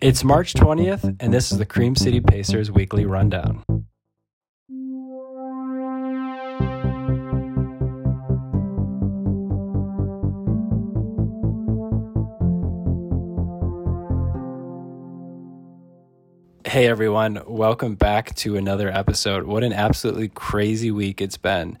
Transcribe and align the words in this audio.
It's 0.00 0.24
March 0.24 0.54
20th, 0.54 1.18
and 1.20 1.30
this 1.30 1.52
is 1.52 1.58
the 1.58 1.66
Cream 1.66 1.94
City 1.94 2.20
Pacers 2.20 2.70
Weekly 2.70 3.04
Rundown. 3.04 3.62
Hey 16.64 16.86
everyone, 16.86 17.42
welcome 17.46 17.94
back 17.94 18.34
to 18.36 18.56
another 18.56 18.88
episode. 18.88 19.44
What 19.44 19.62
an 19.62 19.74
absolutely 19.74 20.28
crazy 20.28 20.90
week 20.90 21.20
it's 21.20 21.36
been. 21.36 21.76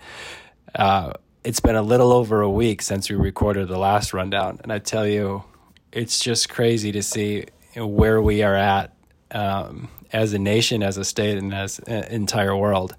Uh, 0.74 1.14
it's 1.42 1.60
been 1.60 1.76
a 1.76 1.80
little 1.80 2.12
over 2.12 2.42
a 2.42 2.50
week 2.50 2.82
since 2.82 3.08
we 3.08 3.16
recorded 3.16 3.68
the 3.68 3.78
last 3.78 4.12
rundown, 4.12 4.60
and 4.62 4.70
I 4.70 4.78
tell 4.78 5.06
you, 5.06 5.44
it's 5.90 6.20
just 6.20 6.50
crazy 6.50 6.92
to 6.92 7.02
see 7.02 7.46
where 7.76 8.20
we 8.20 8.42
are 8.42 8.54
at 8.54 8.94
um, 9.30 9.88
as 10.12 10.32
a 10.32 10.38
nation, 10.38 10.82
as 10.82 10.96
a 10.96 11.04
state, 11.04 11.38
and 11.38 11.54
as 11.54 11.78
an 11.80 12.04
entire 12.04 12.56
world. 12.56 12.96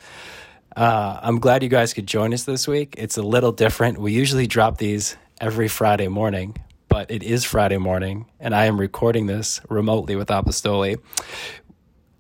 Uh, 0.76 1.20
I'm 1.22 1.40
glad 1.40 1.64
you 1.64 1.70
guys 1.70 1.94
could 1.94 2.08
join 2.08 2.34
us 2.34 2.46
this 2.46 2.68
week. 2.68 2.96
It's 2.98 3.18
a 3.18 3.22
little 3.22 3.52
different. 3.52 3.98
We 3.98 4.14
usually 4.14 4.48
drop 4.48 4.78
these 4.78 5.18
every 5.42 5.68
Friday 5.68 6.08
morning, 6.08 6.56
but 6.88 7.12
it 7.12 7.24
is 7.24 7.44
Friday 7.44 7.78
morning, 7.78 8.26
and 8.40 8.56
I 8.56 8.66
am 8.66 8.80
recording 8.80 9.26
this 9.26 9.60
remotely 9.70 10.16
with 10.16 10.30
Apostoli 10.30 11.00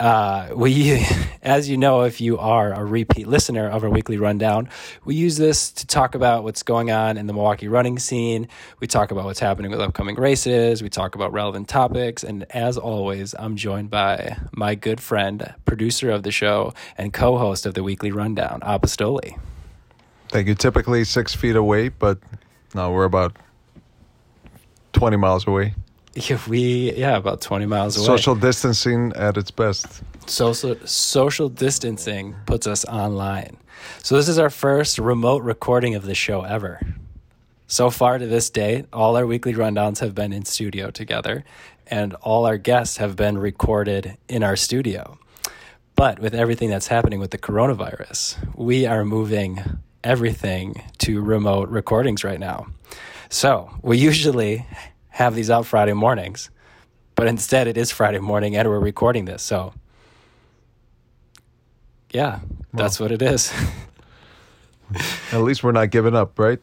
uh, 0.01 0.49
we, 0.55 1.05
as 1.43 1.69
you 1.69 1.77
know, 1.77 2.01
if 2.01 2.19
you 2.19 2.39
are 2.39 2.73
a 2.73 2.83
repeat 2.83 3.27
listener 3.27 3.69
of 3.69 3.83
our 3.83 3.89
weekly 3.89 4.17
rundown, 4.17 4.67
we 5.05 5.13
use 5.13 5.37
this 5.37 5.71
to 5.73 5.85
talk 5.85 6.15
about 6.15 6.43
what's 6.43 6.63
going 6.63 6.89
on 6.89 7.17
in 7.17 7.27
the 7.27 7.33
Milwaukee 7.33 7.67
running 7.67 7.99
scene. 7.99 8.47
We 8.79 8.87
talk 8.87 9.11
about 9.11 9.25
what's 9.25 9.39
happening 9.39 9.69
with 9.69 9.79
upcoming 9.79 10.15
races. 10.15 10.81
We 10.81 10.89
talk 10.89 11.13
about 11.13 11.31
relevant 11.31 11.69
topics. 11.69 12.23
And 12.23 12.45
as 12.49 12.79
always, 12.79 13.35
I'm 13.37 13.55
joined 13.55 13.91
by 13.91 14.37
my 14.51 14.73
good 14.73 14.99
friend, 14.99 15.53
producer 15.65 16.09
of 16.09 16.23
the 16.23 16.31
show, 16.31 16.73
and 16.97 17.13
co 17.13 17.37
host 17.37 17.67
of 17.67 17.75
the 17.75 17.83
weekly 17.83 18.11
rundown, 18.11 18.61
Apostoli. 18.61 19.39
Thank 20.29 20.47
you. 20.47 20.55
Typically 20.55 21.03
six 21.03 21.35
feet 21.35 21.55
away, 21.55 21.89
but 21.89 22.17
now 22.73 22.91
we're 22.91 23.03
about 23.03 23.35
20 24.93 25.17
miles 25.17 25.45
away. 25.45 25.75
Yeah, 26.15 26.39
we 26.45 26.91
yeah 26.93 27.15
about 27.15 27.39
twenty 27.39 27.65
miles 27.65 27.95
away. 27.95 28.05
Social 28.05 28.35
distancing 28.35 29.13
at 29.15 29.37
its 29.37 29.49
best. 29.49 30.03
Social 30.27 30.75
social 30.85 31.47
distancing 31.47 32.35
puts 32.45 32.67
us 32.67 32.83
online. 32.85 33.55
So 34.03 34.17
this 34.17 34.27
is 34.27 34.37
our 34.37 34.49
first 34.49 34.97
remote 34.99 35.41
recording 35.43 35.95
of 35.95 36.03
the 36.03 36.13
show 36.13 36.41
ever. 36.41 36.81
So 37.67 37.89
far 37.89 38.17
to 38.17 38.27
this 38.27 38.49
date, 38.49 38.87
all 38.91 39.15
our 39.15 39.25
weekly 39.25 39.53
rundowns 39.53 39.99
have 39.99 40.13
been 40.13 40.33
in 40.33 40.43
studio 40.43 40.91
together, 40.91 41.45
and 41.87 42.13
all 42.15 42.45
our 42.45 42.57
guests 42.57 42.97
have 42.97 43.15
been 43.15 43.37
recorded 43.37 44.17
in 44.27 44.43
our 44.43 44.57
studio. 44.57 45.17
But 45.95 46.19
with 46.19 46.33
everything 46.35 46.69
that's 46.69 46.87
happening 46.87 47.21
with 47.21 47.31
the 47.31 47.37
coronavirus, 47.37 48.55
we 48.57 48.85
are 48.85 49.05
moving 49.05 49.79
everything 50.03 50.83
to 50.97 51.21
remote 51.21 51.69
recordings 51.69 52.25
right 52.25 52.39
now. 52.39 52.67
So 53.29 53.71
we 53.81 53.97
usually 53.97 54.65
have 55.11 55.35
these 55.35 55.49
out 55.49 55.65
Friday 55.65 55.93
mornings, 55.93 56.49
but 57.15 57.27
instead 57.27 57.67
it 57.67 57.77
is 57.77 57.91
Friday 57.91 58.19
morning 58.19 58.55
and 58.55 58.67
we're 58.67 58.79
recording 58.79 59.25
this. 59.25 59.43
So, 59.43 59.73
yeah, 62.11 62.39
that's 62.73 62.99
what 62.99 63.11
it 63.11 63.21
is. 63.21 63.53
At 65.31 65.41
least 65.41 65.63
we're 65.63 65.71
not 65.71 65.89
giving 65.89 66.15
up, 66.15 66.37
right? 66.37 66.59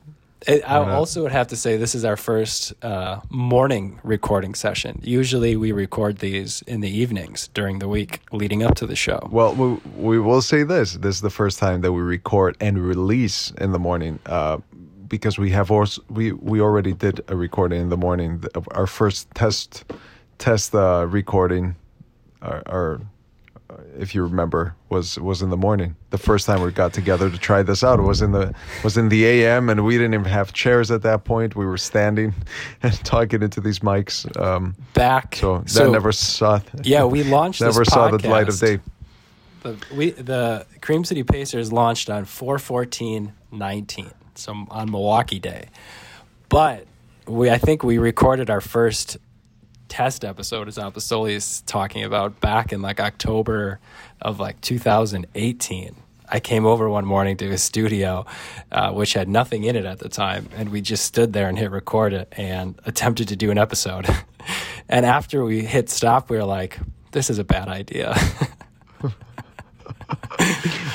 It, 0.47 0.63
I 0.69 0.79
also 0.93 1.23
would 1.25 1.33
have 1.33 1.49
to 1.49 1.57
say 1.57 1.77
this 1.77 1.95
is 1.95 2.05
our 2.05 2.17
first 2.17 2.73
uh, 2.85 3.21
morning 3.29 3.99
recording 4.05 4.55
session. 4.55 5.01
Usually 5.03 5.57
we 5.57 5.73
record 5.73 6.19
these 6.19 6.63
in 6.63 6.81
the 6.81 6.89
evenings 6.89 7.49
during 7.55 7.81
the 7.81 7.89
week 7.89 8.21
leading 8.31 8.63
up 8.63 8.77
to 8.77 8.87
the 8.87 8.95
show. 8.95 9.29
Well, 9.33 9.55
we, 9.55 9.81
we 9.97 10.21
will 10.21 10.41
say 10.41 10.63
this: 10.63 10.95
this 10.95 11.17
is 11.17 11.23
the 11.23 11.31
first 11.31 11.59
time 11.59 11.81
that 11.81 11.93
we 11.93 12.03
record 12.03 12.57
and 12.61 12.79
release 12.79 13.51
in 13.59 13.73
the 13.73 13.81
morning. 13.81 14.21
Uh, 14.27 14.59
because 15.09 15.39
we 15.39 15.51
have 15.51 15.71
also 15.71 16.03
we 16.09 16.33
we 16.33 16.61
already 16.61 16.93
did 16.93 17.21
a 17.29 17.37
recording 17.37 17.81
in 17.81 17.89
the 17.89 17.97
morning. 17.97 18.45
Our 18.73 18.87
first 18.87 19.31
test 19.35 19.85
test 20.39 20.75
uh, 20.75 21.07
recording 21.09 21.77
our, 22.43 22.63
our 22.67 23.01
uh, 23.71 23.75
if 23.99 24.15
you 24.15 24.23
remember 24.23 24.75
was 24.89 25.19
was 25.19 25.43
in 25.43 25.51
the 25.51 25.57
morning. 25.57 25.97
The 26.11 26.19
first 26.19 26.47
time 26.47 26.63
we 26.63 26.71
got 26.71 26.93
together 26.93 27.29
to 27.31 27.39
try 27.39 27.63
this 27.63 27.85
out 27.85 28.01
was 28.01 28.23
in 28.23 28.33
the 28.33 28.55
was 28.83 28.97
in 28.97 29.09
the 29.09 29.27
am 29.27 29.69
and 29.69 29.85
we 29.85 29.97
didn't 29.97 30.15
even 30.15 30.27
have 30.27 30.53
chairs 30.53 30.91
at 30.91 31.03
that 31.03 31.25
point. 31.25 31.57
We 31.57 31.67
were 31.67 31.79
standing 31.79 32.35
and 32.83 32.93
talking 33.05 33.43
into 33.43 33.61
these 33.61 33.81
mics 33.81 34.25
um, 34.41 34.75
back 34.95 35.37
so 35.37 35.59
that 35.59 35.71
so, 35.71 35.91
never 35.91 36.13
saw 36.13 36.61
yeah 36.83 37.05
we 37.05 37.25
launched 37.25 37.61
this. 37.61 37.75
never 37.75 37.85
saw 37.85 38.11
the 38.11 38.29
light 38.29 38.49
of 38.49 38.59
day. 38.59 38.79
The, 39.63 39.77
we 39.93 40.11
the 40.11 40.67
cream 40.81 41.05
city 41.05 41.25
pacers 41.25 41.73
launched 41.73 42.09
on 42.11 42.25
414 42.25 43.33
19 43.51 44.11
some 44.39 44.67
on 44.71 44.91
Milwaukee 44.91 45.39
Day. 45.39 45.69
But 46.49 46.87
we 47.27 47.51
I 47.51 47.59
think 47.59 47.83
we 47.83 47.99
recorded 47.99 48.51
our 48.51 48.61
first 48.61 49.19
test 49.89 50.25
episode 50.25 50.69
as 50.69 50.77
Apostoli 50.77 51.33
is 51.33 51.63
talking 51.63 52.05
about 52.05 52.41
back 52.41 52.73
in 52.73 52.83
like 52.83 53.01
October 53.01 53.81
of 54.21 54.39
like 54.39 54.61
2018. 54.61 55.97
I 56.31 56.41
came 56.41 56.67
over 56.67 56.91
one 56.91 57.07
morning 57.07 57.39
to 57.39 57.51
his 57.51 57.63
studio, 57.63 58.27
uh, 58.71 58.93
which 58.93 59.15
had 59.15 59.29
nothing 59.29 59.65
in 59.65 59.77
it 59.77 59.87
at 59.87 59.99
the 59.99 60.11
time, 60.11 60.47
and 60.55 60.69
we 60.69 60.83
just 60.83 61.07
stood 61.07 61.33
there 61.33 61.49
and 61.49 61.59
hit 61.59 61.71
record 61.71 62.13
it 62.13 62.31
and 62.37 62.79
attempted 62.85 63.29
to 63.29 63.37
do 63.37 63.51
an 63.51 63.57
episode. 63.57 64.07
and 64.91 65.07
after 65.07 65.43
we 65.43 65.65
hit 65.65 65.89
stop, 65.89 66.29
we 66.29 66.37
were 66.37 66.45
like, 66.45 66.79
"This 67.13 67.31
is 67.31 67.39
a 67.39 67.45
bad 67.45 67.69
idea." 67.69 68.15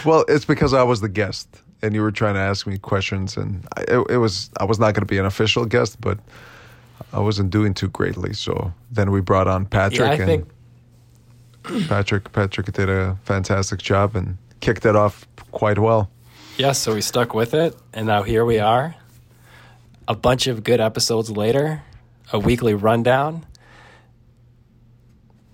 well, 0.05 0.23
it's 0.27 0.45
because 0.45 0.71
I 0.71 0.83
was 0.83 1.01
the 1.01 1.09
guest 1.09 1.62
and 1.83 1.93
you 1.93 2.01
were 2.01 2.11
trying 2.11 2.33
to 2.33 2.39
ask 2.39 2.65
me 2.65 2.77
questions, 2.77 3.37
and 3.37 3.67
I, 3.77 3.81
it, 3.81 4.11
it 4.11 4.17
was 4.17 4.49
I 4.59 4.63
was 4.63 4.79
not 4.79 4.93
going 4.93 5.01
to 5.01 5.13
be 5.13 5.19
an 5.19 5.25
official 5.25 5.65
guest, 5.65 5.99
but 6.01 6.17
I 7.11 7.19
wasn't 7.19 7.51
doing 7.51 7.73
too 7.73 7.89
greatly. 7.89 8.33
So 8.33 8.73
then 8.89 9.11
we 9.11 9.21
brought 9.21 9.47
on 9.47 9.65
Patrick, 9.65 9.99
yeah, 9.99 10.25
and 10.25 10.25
think... 10.25 11.87
Patrick 11.87 12.31
Patrick 12.31 12.71
did 12.71 12.89
a 12.89 13.17
fantastic 13.25 13.79
job 13.79 14.15
and 14.15 14.37
kicked 14.61 14.85
it 14.85 14.95
off 14.95 15.27
quite 15.51 15.77
well. 15.77 16.09
Yes, 16.51 16.59
yeah, 16.59 16.71
so 16.71 16.93
we 16.95 17.01
stuck 17.01 17.33
with 17.33 17.53
it, 17.53 17.75
and 17.93 18.07
now 18.07 18.23
here 18.23 18.45
we 18.45 18.59
are, 18.59 18.95
a 20.07 20.15
bunch 20.15 20.47
of 20.47 20.63
good 20.63 20.79
episodes 20.79 21.29
later, 21.29 21.83
a 22.31 22.39
weekly 22.39 22.73
rundown, 22.73 23.45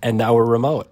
and 0.02 0.16
now 0.16 0.34
we're 0.34 0.44
remote 0.44 0.89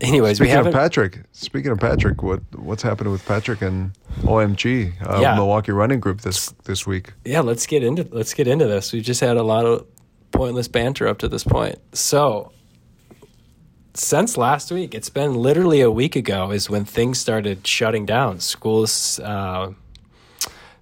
anyways, 0.00 0.36
speaking 0.36 0.50
we 0.50 0.56
have 0.56 0.66
of 0.66 0.72
Patrick. 0.72 1.20
Speaking 1.32 1.70
of 1.70 1.78
Patrick, 1.78 2.22
what 2.22 2.40
what's 2.54 2.82
happening 2.82 3.12
with 3.12 3.24
Patrick 3.26 3.62
and 3.62 3.92
OMG 4.20 4.92
uh, 5.06 5.20
yeah. 5.20 5.34
Milwaukee 5.34 5.72
Running 5.72 6.00
Group 6.00 6.22
this 6.22 6.50
this 6.64 6.86
week? 6.86 7.12
Yeah, 7.24 7.40
let's 7.40 7.66
get 7.66 7.82
into 7.82 8.06
let's 8.10 8.34
get 8.34 8.46
into 8.46 8.66
this. 8.66 8.92
We've 8.92 9.02
just 9.02 9.20
had 9.20 9.36
a 9.36 9.42
lot 9.42 9.64
of 9.64 9.86
pointless 10.30 10.68
banter 10.68 11.08
up 11.08 11.18
to 11.18 11.28
this 11.28 11.44
point. 11.44 11.78
So 11.92 12.52
since 13.94 14.36
last 14.36 14.70
week, 14.70 14.94
it's 14.94 15.10
been 15.10 15.34
literally 15.34 15.80
a 15.80 15.90
week 15.90 16.16
ago 16.16 16.52
is 16.52 16.70
when 16.70 16.84
things 16.84 17.18
started 17.18 17.66
shutting 17.66 18.06
down. 18.06 18.40
Schools 18.40 19.18
uh, 19.20 19.72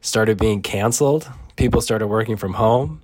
started 0.00 0.38
being 0.38 0.62
canceled. 0.62 1.31
People 1.56 1.81
started 1.81 2.09
working 2.09 2.37
from 2.37 2.54
home 2.54 3.00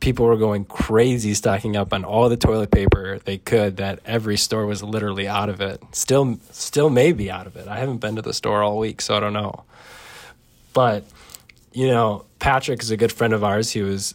people 0.00 0.26
were 0.26 0.36
going 0.36 0.64
crazy 0.64 1.34
stocking 1.34 1.76
up 1.76 1.92
on 1.92 2.04
all 2.04 2.28
the 2.28 2.36
toilet 2.36 2.70
paper 2.70 3.18
they 3.24 3.38
could 3.38 3.76
that 3.76 4.00
every 4.04 4.36
store 4.36 4.66
was 4.66 4.82
literally 4.82 5.28
out 5.28 5.48
of 5.48 5.60
it. 5.60 5.82
Still 5.92 6.38
still 6.50 6.90
may 6.90 7.12
be 7.12 7.30
out 7.30 7.46
of 7.46 7.56
it. 7.56 7.68
I 7.68 7.78
haven't 7.78 7.98
been 7.98 8.16
to 8.16 8.22
the 8.22 8.34
store 8.34 8.62
all 8.62 8.78
week 8.78 9.00
so 9.00 9.16
i 9.16 9.20
don't 9.20 9.32
know. 9.32 9.64
But 10.72 11.04
you 11.72 11.88
know 11.88 12.24
patrick 12.38 12.82
is 12.82 12.90
a 12.90 12.96
good 12.96 13.12
friend 13.12 13.32
of 13.32 13.44
ours. 13.44 13.70
He 13.70 13.82
was 13.82 14.14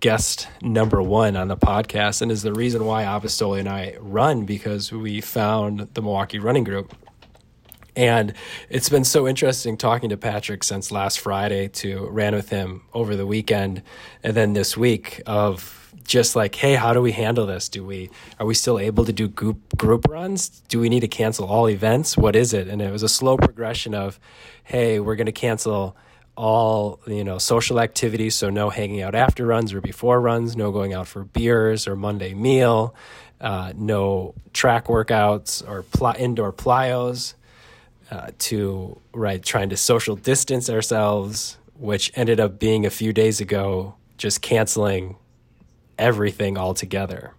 guest 0.00 0.48
number 0.60 1.02
one 1.02 1.36
on 1.36 1.48
the 1.48 1.56
podcast 1.56 2.22
and 2.22 2.30
is 2.30 2.42
the 2.42 2.52
reason 2.52 2.84
why 2.84 3.02
Apostoli 3.04 3.58
and 3.60 3.68
I 3.68 3.96
run 3.98 4.44
because 4.44 4.92
we 4.92 5.20
found 5.20 5.88
the 5.94 6.02
Milwaukee 6.02 6.38
Running 6.38 6.64
Group 6.64 6.94
and 7.94 8.32
it's 8.70 8.88
been 8.88 9.04
so 9.04 9.28
interesting 9.28 9.76
talking 9.76 10.08
to 10.10 10.16
Patrick 10.16 10.64
since 10.64 10.90
last 10.90 11.20
Friday 11.20 11.68
to 11.68 12.06
ran 12.08 12.34
with 12.34 12.48
him 12.48 12.82
over 12.94 13.16
the 13.16 13.26
weekend 13.26 13.82
and 14.22 14.34
then 14.34 14.54
this 14.54 14.76
week 14.76 15.20
of 15.26 15.78
just 16.04 16.34
like, 16.34 16.54
hey, 16.54 16.74
how 16.74 16.92
do 16.92 17.00
we 17.00 17.12
handle 17.12 17.46
this? 17.46 17.68
Do 17.68 17.84
we 17.84 18.10
are 18.40 18.46
we 18.46 18.54
still 18.54 18.78
able 18.78 19.04
to 19.04 19.12
do 19.12 19.28
group 19.28 19.76
group 19.76 20.08
runs? 20.08 20.48
Do 20.68 20.80
we 20.80 20.88
need 20.88 21.00
to 21.00 21.08
cancel 21.08 21.46
all 21.46 21.68
events? 21.68 22.16
What 22.16 22.34
is 22.34 22.52
it? 22.52 22.68
And 22.68 22.80
it 22.80 22.90
was 22.90 23.02
a 23.02 23.08
slow 23.08 23.36
progression 23.36 23.94
of, 23.94 24.18
hey, 24.64 24.98
we're 24.98 25.16
going 25.16 25.26
to 25.26 25.32
cancel 25.32 25.96
all 26.34 26.98
you 27.06 27.22
know 27.22 27.36
social 27.36 27.78
activities 27.78 28.34
so 28.34 28.48
no 28.48 28.70
hanging 28.70 29.02
out 29.02 29.14
after 29.14 29.44
runs 29.44 29.74
or 29.74 29.82
before 29.82 30.18
runs 30.18 30.56
no 30.56 30.72
going 30.72 30.94
out 30.94 31.06
for 31.06 31.24
beers 31.24 31.86
or 31.86 31.94
monday 31.94 32.32
meal 32.32 32.94
uh, 33.42 33.70
no 33.76 34.34
track 34.54 34.86
workouts 34.86 35.62
or 35.68 35.82
pl- 35.82 36.14
indoor 36.18 36.50
plyos 36.50 37.34
uh, 38.12 38.30
to 38.38 39.00
right 39.14 39.42
trying 39.42 39.70
to 39.70 39.76
social 39.76 40.14
distance 40.16 40.68
ourselves, 40.68 41.56
which 41.78 42.12
ended 42.14 42.38
up 42.38 42.58
being 42.58 42.84
a 42.86 42.90
few 42.90 43.12
days 43.12 43.40
ago 43.40 43.94
just 44.18 44.42
canceling 44.42 45.16
everything 45.98 46.56
altogether. 46.58 47.32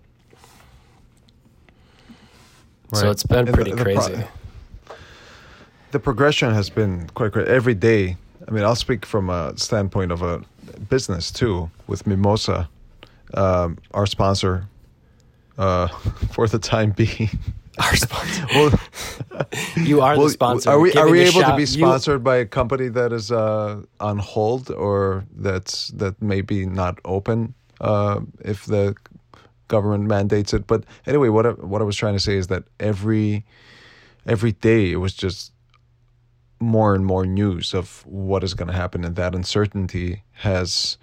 So 2.93 3.09
it's 3.09 3.23
been 3.23 3.47
And 3.47 3.53
pretty 3.53 3.71
the- 3.71 3.77
the 3.77 3.83
pro- 3.83 3.95
crazy. 4.07 4.23
the 5.91 5.99
progression 5.99 6.53
has 6.53 6.69
been 6.69 7.07
quite 7.15 7.31
great 7.31 7.47
every 7.47 7.73
day. 7.75 8.17
I 8.47 8.51
mean, 8.51 8.63
I'll 8.63 8.75
speak 8.75 9.05
from 9.05 9.29
a 9.29 9.53
standpoint 9.57 10.11
of 10.11 10.21
a 10.21 10.41
business 10.89 11.31
too, 11.31 11.69
with 11.87 12.05
Mimosa, 12.07 12.67
um, 13.33 13.77
our 13.93 14.05
sponsor, 14.05 14.67
uh, 15.57 15.87
for 16.33 16.47
the 16.47 16.59
time 16.59 16.91
being. 16.91 17.29
Our 17.79 17.95
sponsor. 17.95 18.45
well, 18.55 18.79
You 19.77 20.01
are 20.01 20.15
well, 20.15 20.27
the 20.27 20.31
sponsor. 20.31 20.69
Are 20.69 20.79
we 20.79 20.93
are 20.93 21.09
we 21.09 21.21
able 21.21 21.41
to 21.41 21.55
be 21.55 21.61
you- 21.63 21.67
sponsored 21.67 22.23
by 22.23 22.37
a 22.37 22.45
company 22.45 22.87
that 22.89 23.11
is 23.11 23.31
uh, 23.31 23.81
on 23.99 24.19
hold 24.19 24.69
or 24.71 25.25
that's 25.35 25.87
that 25.89 26.21
may 26.21 26.41
be 26.41 26.65
not 26.65 26.99
open 27.03 27.53
uh, 27.81 28.19
if 28.45 28.65
the 28.65 28.95
government 29.69 30.03
mandates 30.05 30.53
it? 30.53 30.67
But 30.67 30.83
anyway, 31.07 31.29
what 31.29 31.45
I, 31.45 31.49
what 31.51 31.81
I 31.81 31.85
was 31.85 31.95
trying 31.95 32.13
to 32.13 32.19
say 32.19 32.37
is 32.37 32.47
that 32.47 32.63
every 32.79 33.43
every 34.27 34.51
day 34.51 34.91
it 34.91 34.97
was 34.97 35.13
just 35.13 35.51
more 36.59 36.95
and 36.95 37.05
more 37.05 37.25
news 37.25 37.73
of 37.73 38.05
what 38.05 38.43
is 38.43 38.53
going 38.53 38.69
to 38.69 38.73
happen, 38.77 39.03
and 39.03 39.15
that 39.15 39.33
uncertainty 39.35 40.23
has 40.33 40.97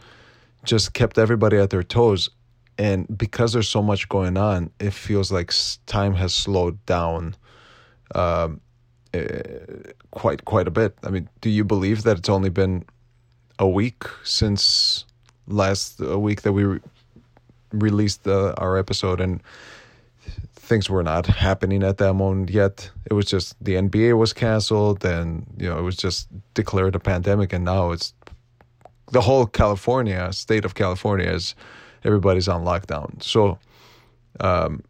just 0.64 0.92
kept 0.94 1.18
everybody 1.18 1.56
at 1.56 1.70
their 1.70 1.82
toes. 1.82 2.30
And 2.80 3.06
because 3.18 3.52
there's 3.52 3.68
so 3.68 3.82
much 3.82 4.08
going 4.08 4.38
on, 4.38 4.70
it 4.80 4.94
feels 4.94 5.30
like 5.30 5.52
time 5.84 6.14
has 6.14 6.32
slowed 6.32 6.78
down 6.86 7.36
um, 8.14 8.62
uh, 9.12 9.20
quite 10.12 10.46
quite 10.46 10.66
a 10.66 10.70
bit. 10.70 10.96
I 11.04 11.10
mean, 11.10 11.28
do 11.42 11.50
you 11.50 11.62
believe 11.62 12.04
that 12.04 12.16
it's 12.16 12.30
only 12.30 12.48
been 12.48 12.86
a 13.58 13.68
week 13.68 14.04
since 14.24 15.04
last 15.46 16.00
a 16.00 16.18
week 16.18 16.40
that 16.40 16.54
we 16.54 16.64
re- 16.64 16.80
released 17.72 18.26
uh, 18.26 18.54
our 18.56 18.78
episode 18.78 19.20
and 19.20 19.42
things 20.54 20.88
were 20.88 21.02
not 21.02 21.26
happening 21.26 21.82
at 21.82 21.98
that 21.98 22.14
moment 22.14 22.48
yet. 22.48 22.90
It 23.10 23.12
was 23.12 23.26
just 23.26 23.62
the 23.62 23.74
NBA 23.74 24.16
was 24.16 24.32
canceled, 24.32 25.04
and 25.04 25.44
you 25.58 25.68
know 25.68 25.78
it 25.78 25.82
was 25.82 25.96
just 25.96 26.28
declared 26.54 26.94
a 26.94 27.00
pandemic, 27.00 27.52
and 27.52 27.66
now 27.66 27.90
it's 27.90 28.14
the 29.12 29.20
whole 29.20 29.44
California 29.44 30.32
state 30.32 30.64
of 30.64 30.74
California 30.74 31.28
is 31.28 31.54
everybody's 32.04 32.48
on 32.48 32.64
lockdown. 32.64 33.22
So 33.22 33.58
um, 34.40 34.82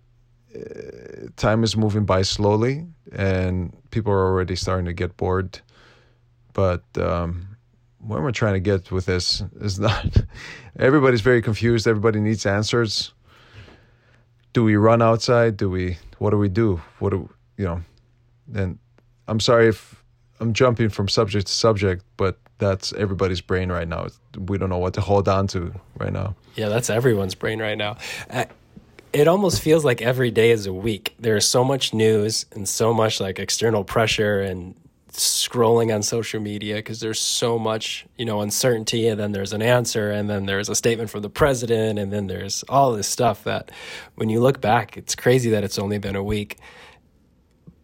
uh, 0.55 1.29
time 1.37 1.65
is 1.65 1.77
moving 1.77 2.05
by 2.05 2.23
slowly, 2.23 2.87
and 3.13 3.77
people 3.91 4.13
are 4.13 4.25
already 4.25 4.57
starting 4.57 4.87
to 4.87 4.93
get 4.93 5.17
bored. 5.17 5.61
But 6.53 6.85
um, 6.97 7.57
where 7.99 8.21
we're 8.21 8.33
trying 8.33 8.55
to 8.55 8.61
get 8.61 8.91
with 8.91 9.07
this 9.07 9.43
is 9.61 9.79
not. 9.79 10.17
everybody's 10.79 11.21
very 11.21 11.43
confused. 11.43 11.87
Everybody 11.87 12.21
needs 12.21 12.47
answers 12.47 13.13
do 14.53 14.65
we 14.65 14.77
run 14.77 15.03
outside? 15.03 15.57
Do 15.57 15.71
we? 15.71 15.99
What 16.19 16.31
do 16.31 16.39
we 16.39 16.49
do? 16.49 16.81
What 16.99 17.11
do 17.11 17.29
you 17.57 17.65
know? 17.65 17.83
And 18.55 18.79
I'm 19.29 19.41
sorry 19.41 19.69
if 19.69 20.00
I'm 20.41 20.53
jumping 20.53 20.89
from 20.89 21.09
subject 21.09 21.47
to 21.47 21.53
subject, 21.53 22.05
but 22.17 22.39
that's 22.59 22.93
everybody's 22.95 23.41
brain 23.41 23.71
right 23.71 23.87
now. 23.87 24.09
We 24.39 24.59
don't 24.59 24.69
know 24.71 24.79
what 24.79 24.95
to 24.95 25.01
hold 25.01 25.29
on 25.29 25.47
to 25.49 25.73
right 25.99 26.13
now. 26.13 26.35
Yeah, 26.57 26.69
that's 26.69 26.91
everyone's 26.91 27.35
brain 27.35 27.61
right 27.61 27.77
now. 27.79 27.97
Uh, 28.31 28.47
It 29.13 29.27
almost 29.29 29.61
feels 29.61 29.85
like 29.85 30.01
every 30.03 30.31
day 30.31 30.51
is 30.51 30.67
a 30.67 30.73
week. 30.73 31.15
There's 31.19 31.45
so 31.45 31.65
much 31.65 31.93
news 31.93 32.47
and 32.53 32.69
so 32.69 32.95
much 32.95 33.21
like 33.21 33.39
external 33.39 33.83
pressure 33.85 34.41
and 34.41 34.75
scrolling 35.13 35.93
on 35.93 36.03
social 36.03 36.41
media 36.41 36.77
because 36.77 37.01
there's 37.01 37.19
so 37.21 37.59
much, 37.59 38.07
you 38.17 38.25
know, 38.25 38.41
uncertainty 38.41 39.09
and 39.09 39.19
then 39.19 39.33
there's 39.33 39.53
an 39.53 39.63
answer 39.63 40.13
and 40.13 40.31
then 40.31 40.47
there's 40.47 40.69
a 40.69 40.75
statement 40.75 41.11
from 41.11 41.23
the 41.23 41.29
president 41.29 41.99
and 41.99 42.13
then 42.13 42.29
there's 42.29 42.63
all 42.69 42.93
this 42.93 43.09
stuff 43.09 43.43
that 43.43 43.73
when 44.15 44.29
you 44.29 44.41
look 44.41 44.61
back, 44.61 44.97
it's 44.97 45.17
crazy 45.17 45.51
that 45.51 45.65
it's 45.65 45.79
only 45.79 45.99
been 45.99 46.15
a 46.17 46.23
week. 46.23 46.59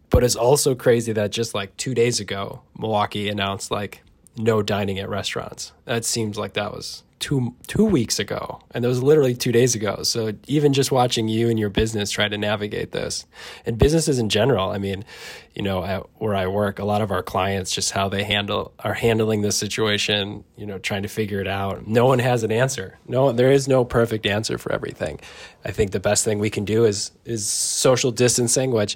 But 0.09 0.23
it's 0.23 0.35
also 0.35 0.73
crazy 0.75 1.11
that 1.13 1.31
just 1.31 1.53
like 1.53 1.75
2 1.77 1.93
days 1.93 2.19
ago, 2.19 2.61
Milwaukee 2.77 3.29
announced 3.29 3.71
like 3.71 4.03
no 4.37 4.61
dining 4.61 4.99
at 4.99 5.09
restaurants. 5.09 5.73
That 5.85 6.05
seems 6.05 6.37
like 6.37 6.53
that 6.53 6.71
was 6.71 7.03
two 7.19 7.55
two 7.65 7.83
weeks 7.83 8.19
ago, 8.19 8.61
and 8.71 8.83
that 8.83 8.87
was 8.87 9.01
literally 9.01 9.33
two 9.33 9.51
days 9.51 9.73
ago. 9.73 10.03
So 10.03 10.33
even 10.45 10.71
just 10.71 10.91
watching 10.91 11.27
you 11.27 11.49
and 11.49 11.57
your 11.57 11.69
business 11.69 12.11
try 12.11 12.27
to 12.27 12.37
navigate 12.37 12.91
this, 12.91 13.25
and 13.65 13.77
businesses 13.77 14.19
in 14.19 14.29
general. 14.29 14.69
I 14.69 14.77
mean, 14.77 15.03
you 15.55 15.63
know, 15.63 15.83
at 15.83 16.05
where 16.19 16.35
I 16.35 16.45
work, 16.47 16.77
a 16.77 16.85
lot 16.85 17.01
of 17.01 17.11
our 17.11 17.23
clients 17.23 17.71
just 17.71 17.91
how 17.91 18.07
they 18.07 18.23
handle 18.23 18.71
are 18.79 18.93
handling 18.93 19.41
this 19.41 19.57
situation. 19.57 20.43
You 20.55 20.67
know, 20.67 20.77
trying 20.77 21.01
to 21.01 21.09
figure 21.09 21.41
it 21.41 21.47
out. 21.47 21.87
No 21.87 22.05
one 22.05 22.19
has 22.19 22.43
an 22.43 22.51
answer. 22.51 22.99
No, 23.07 23.31
there 23.31 23.51
is 23.51 23.67
no 23.67 23.83
perfect 23.83 24.25
answer 24.25 24.57
for 24.59 24.71
everything. 24.71 25.19
I 25.65 25.71
think 25.71 25.91
the 25.91 25.99
best 25.99 26.23
thing 26.23 26.37
we 26.39 26.51
can 26.51 26.65
do 26.65 26.85
is 26.85 27.11
is 27.25 27.47
social 27.47 28.11
distancing, 28.11 28.71
which 28.71 28.95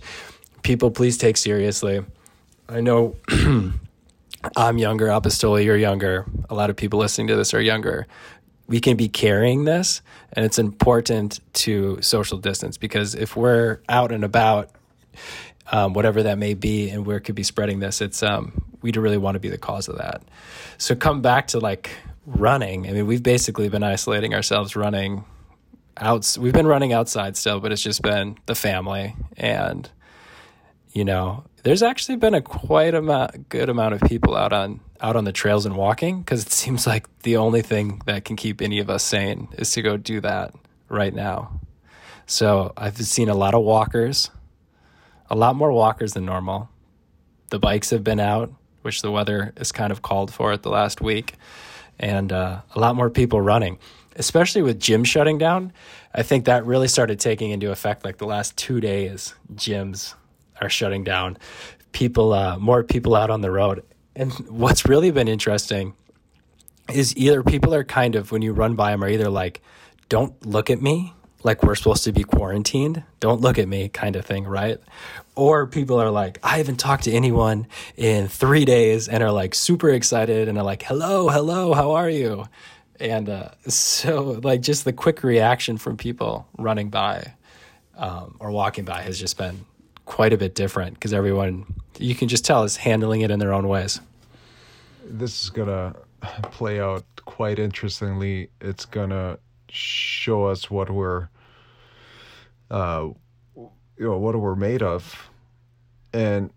people 0.63 0.92
please 0.92 1.18
take 1.18 1.38
seriously. 1.38 2.04
I 2.69 2.81
know 2.81 3.16
I'm 4.56 4.78
younger, 4.78 5.08
Apostoli, 5.08 5.66
you're 5.66 5.78
younger. 5.78 6.25
A 6.50 6.56
lot 6.56 6.69
of 6.69 6.75
people 6.75 7.00
listening 7.00 7.28
to 7.28 7.36
this 7.36 7.54
are 7.54 7.62
younger. 7.62 8.08
We 8.68 8.80
can 8.80 8.96
be 8.96 9.10
carrying 9.10 9.66
this, 9.66 10.02
and 10.34 10.46
it's 10.46 10.58
important 10.58 11.40
to 11.54 12.02
social 12.02 12.38
distance 12.38 12.78
because 12.78 13.16
if 13.16 13.36
we're 13.36 13.80
out 13.90 14.12
and 14.12 14.24
about, 14.24 14.69
um, 15.72 15.94
whatever 15.94 16.24
that 16.24 16.38
may 16.38 16.54
be, 16.54 16.90
and 16.90 17.06
where 17.06 17.19
could 17.19 17.36
be 17.36 17.44
spreading 17.44 17.80
this, 17.80 18.02
it's 18.02 18.24
um, 18.24 18.64
we 18.81 18.92
really 18.92 19.18
want 19.18 19.36
to 19.36 19.40
be 19.40 19.50
the 19.50 19.57
cause 19.57 19.88
of 19.90 19.98
that. 19.98 20.24
So 20.78 20.96
come 20.96 21.22
back 21.22 21.48
to 21.48 21.60
like 21.60 21.92
running. 22.25 22.88
I 22.88 22.92
mean, 22.92 23.07
we've 23.07 23.24
basically 23.24 23.69
been 23.69 23.84
isolating 23.84 24.34
ourselves, 24.34 24.75
running 24.75 25.25
out. 25.98 26.38
We've 26.40 26.54
been 26.54 26.68
running 26.68 26.94
outside 26.94 27.38
still, 27.38 27.60
but 27.60 27.72
it's 27.72 27.81
just 27.81 28.02
been 28.02 28.38
the 28.46 28.56
family 28.56 29.16
and 29.38 29.90
you 30.94 31.06
know 31.06 31.44
there's 31.64 31.84
actually 31.84 32.16
been 32.16 32.34
a 32.34 32.42
quite 32.42 32.94
amount 32.94 33.50
good 33.50 33.70
amount 33.70 33.94
of 33.94 34.02
people 34.02 34.36
out 34.36 34.54
on 34.54 34.80
out 35.00 35.16
on 35.16 35.24
the 35.24 35.32
trails 35.32 35.66
and 35.66 35.76
walking 35.76 36.20
because 36.20 36.46
it 36.46 36.52
seems 36.52 36.86
like 36.86 37.08
the 37.22 37.38
only 37.38 37.62
thing 37.62 38.02
that 38.06 38.26
can 38.26 38.36
keep 38.36 38.62
any 38.62 38.80
of 38.80 38.90
us 38.90 39.04
sane 39.04 39.48
is 39.58 39.72
to 39.72 39.82
go 39.82 39.98
do 39.98 40.22
that 40.22 40.54
right 40.90 41.14
now. 41.14 41.60
So 42.26 42.74
i've 42.78 42.98
seen 42.98 43.30
a 43.30 43.36
lot 43.36 43.54
of 43.54 43.64
walkers 43.64 44.30
a 45.30 45.36
lot 45.36 45.56
more 45.56 45.72
walkers 45.72 46.12
than 46.14 46.26
normal. 46.26 46.70
The 47.52 47.60
bikes 47.60 47.90
have 47.92 48.04
been 48.04 48.20
out 48.20 48.54
which 48.82 49.02
the 49.02 49.12
weather 49.12 49.54
is 49.58 49.72
kind 49.72 49.92
of 49.92 50.02
called 50.02 50.34
for 50.34 50.52
it 50.54 50.64
the 50.64 50.70
last 50.70 51.02
week 51.02 51.36
and 52.00 52.31
uh, 52.33 52.62
a 52.74 52.80
lot 52.80 52.95
more 52.95 53.10
people 53.10 53.40
running. 53.40 53.78
Especially 54.16 54.62
with 54.62 54.80
gyms 54.80 55.06
shutting 55.06 55.38
down 55.38 55.71
i 56.14 56.21
think 56.21 56.44
that 56.45 56.66
really 56.66 56.90
started 56.90 57.18
taking 57.18 57.52
into 57.52 57.71
effect 57.71 58.04
like 58.04 58.18
the 58.18 58.26
last 58.26 58.57
two 58.57 58.81
days 58.81 59.33
gyms 59.56 60.16
are 60.61 60.69
shutting 60.69 61.03
down 61.03 61.37
people 61.91 62.33
uh, 62.33 62.57
more 62.57 62.83
people 62.83 63.15
out 63.15 63.30
on 63.30 63.41
the 63.41 63.51
road. 63.51 63.83
And 64.15 64.31
what's 64.49 64.85
really 64.85 65.11
been 65.11 65.27
interesting 65.27 65.94
is 66.89 67.15
either 67.18 67.44
people 67.44 67.73
are 67.73 67.83
kind 67.83 68.15
of 68.15 68.31
when 68.31 68.41
you 68.41 68.53
run 68.53 68.75
by 68.75 68.91
them 68.91 69.03
are 69.03 69.09
either 69.09 69.30
like 69.30 69.61
don't 70.09 70.45
look 70.45 70.69
at 70.69 70.81
me 70.81 71.13
like 71.44 71.63
we're 71.63 71.75
supposed 71.75 72.03
to 72.03 72.11
be 72.11 72.23
quarantined 72.23 73.01
don't 73.19 73.41
look 73.41 73.57
at 73.57 73.68
me 73.68 73.87
kind 73.89 74.15
of 74.15 74.25
thing 74.25 74.44
right? 74.45 74.80
Or 75.35 75.68
people 75.68 75.99
are 76.01 76.11
like 76.11 76.39
i 76.44 76.57
haven't 76.57 76.77
talked 76.77 77.06
to 77.06 77.11
anyone 77.11 77.68
in 77.95 78.27
three 78.27 78.65
days 78.65 79.07
and 79.07 79.23
are 79.23 79.31
like 79.31 79.56
super 79.56 79.89
excited 79.89 80.47
and 80.47 80.57
are 80.57 80.63
like 80.63 80.83
hello 80.83 81.30
hello 81.30 81.73
how 81.73 81.91
are 81.91 82.09
you? 82.09 82.45
And 82.99 83.30
uh, 83.30 83.49
so 83.68 84.39
like 84.44 84.61
just 84.61 84.85
the 84.85 84.94
quick 84.94 85.23
reaction 85.23 85.77
from 85.77 85.97
people 85.97 86.47
running 86.57 86.89
by 86.89 87.33
um, 87.95 88.35
or 88.39 88.51
walking 88.51 88.85
by 88.85 89.01
has 89.01 89.19
just 89.19 89.37
been 89.37 89.65
quite 90.11 90.33
a 90.33 90.37
bit 90.37 90.53
different 90.56 90.94
because 90.95 91.13
everyone 91.13 91.65
you 91.97 92.13
can 92.13 92.27
just 92.27 92.44
tell 92.44 92.63
is 92.63 92.75
handling 92.75 93.21
it 93.21 93.31
in 93.31 93.39
their 93.39 93.53
own 93.53 93.69
ways. 93.69 94.01
This 95.06 95.41
is 95.41 95.49
gonna 95.49 95.95
play 96.51 96.81
out 96.81 97.06
quite 97.23 97.59
interestingly. 97.59 98.49
It's 98.59 98.83
gonna 98.83 99.39
show 99.69 100.44
us 100.47 100.69
what 100.69 100.89
we're, 100.89 101.30
uh, 102.69 103.07
you 103.56 103.69
know, 103.99 104.18
what 104.18 104.35
we're 104.35 104.57
made 104.57 104.83
of, 104.83 105.30
and 106.11 106.51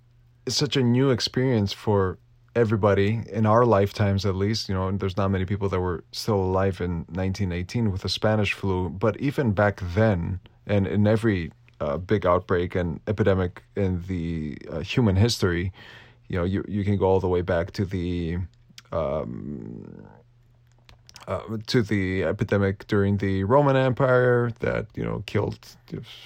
it's 0.47 0.57
such 0.57 0.77
a 0.77 0.83
new 0.83 1.11
experience 1.11 1.73
for 1.73 2.19
everybody 2.57 3.23
in 3.33 3.47
our 3.47 3.65
lifetimes 3.65 4.25
at 4.25 4.37
least 4.37 4.69
you 4.69 4.75
know 4.77 4.93
there's 4.93 5.17
not 5.17 5.29
many 5.29 5.45
people 5.45 5.69
that 5.69 5.81
were 5.81 6.05
still 6.13 6.37
alive 6.37 6.81
in 6.81 6.99
1918 7.09 7.93
with 7.93 8.03
the 8.03 8.09
spanish 8.09 8.53
flu. 8.53 8.89
But 8.89 9.17
even 9.21 9.53
back 9.53 9.81
then 9.95 10.41
and 10.67 10.87
in 10.87 11.07
every 11.07 11.53
uh, 11.81 11.97
big 11.97 12.27
outbreak 12.27 12.75
and 12.75 13.01
epidemic 13.07 13.63
in 13.77 14.03
the 14.07 14.57
uh, 14.71 14.81
human 14.81 15.17
history 15.17 15.73
you 16.29 16.39
know 16.39 16.45
you, 16.45 16.65
you 16.69 16.85
can 16.85 16.97
go 16.97 17.07
all 17.07 17.21
the 17.21 17.29
way 17.29 17.43
back 17.43 17.73
to 17.73 17.85
the 17.85 18.39
um, 18.93 20.07
uh, 21.27 21.41
to 21.67 21.83
the 21.83 22.23
epidemic 22.25 22.87
during 22.87 23.17
the 23.19 23.45
roman 23.45 23.77
empire 23.77 24.53
that 24.61 24.87
you 24.95 25.05
know 25.05 25.23
killed 25.27 25.59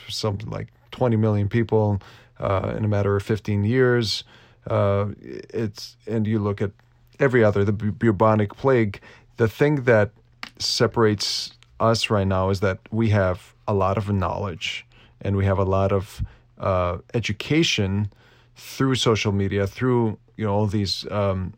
something 0.09 0.51
like 0.51 0.69
20 0.91 1.17
million 1.17 1.49
people 1.49 2.01
uh, 2.41 2.75
in 2.77 2.85
a 2.85 2.89
matter 2.89 3.17
of 3.17 3.23
15 3.23 3.65
years 3.65 4.25
uh, 4.69 5.07
it's 5.21 5.97
and 6.07 6.27
you 6.27 6.39
look 6.39 6.61
at 6.61 6.73
every 7.19 7.43
other 7.43 7.65
the 7.65 7.73
bu- 7.73 7.93
bubonic 7.93 8.55
plague. 8.57 9.01
The 9.37 9.49
thing 9.49 9.85
that 9.85 10.11
separates 10.59 11.53
us 11.81 12.11
right 12.11 12.27
now 12.27 12.51
is 12.51 12.61
that 12.61 12.79
we 12.91 13.11
have 13.11 13.55
a 13.67 13.75
lot 13.75 13.97
of 13.97 14.11
knowledge 14.11 14.85
and 15.21 15.37
we 15.37 15.45
have 15.45 15.59
a 15.59 15.65
lot 15.65 15.93
of 15.93 16.23
uh, 16.59 16.99
education 17.15 18.11
through 18.57 18.97
social 18.97 19.33
media, 19.33 19.67
through 19.67 20.19
you 20.37 20.45
know 20.45 20.53
all 20.53 20.67
these 20.67 21.07
um, 21.11 21.53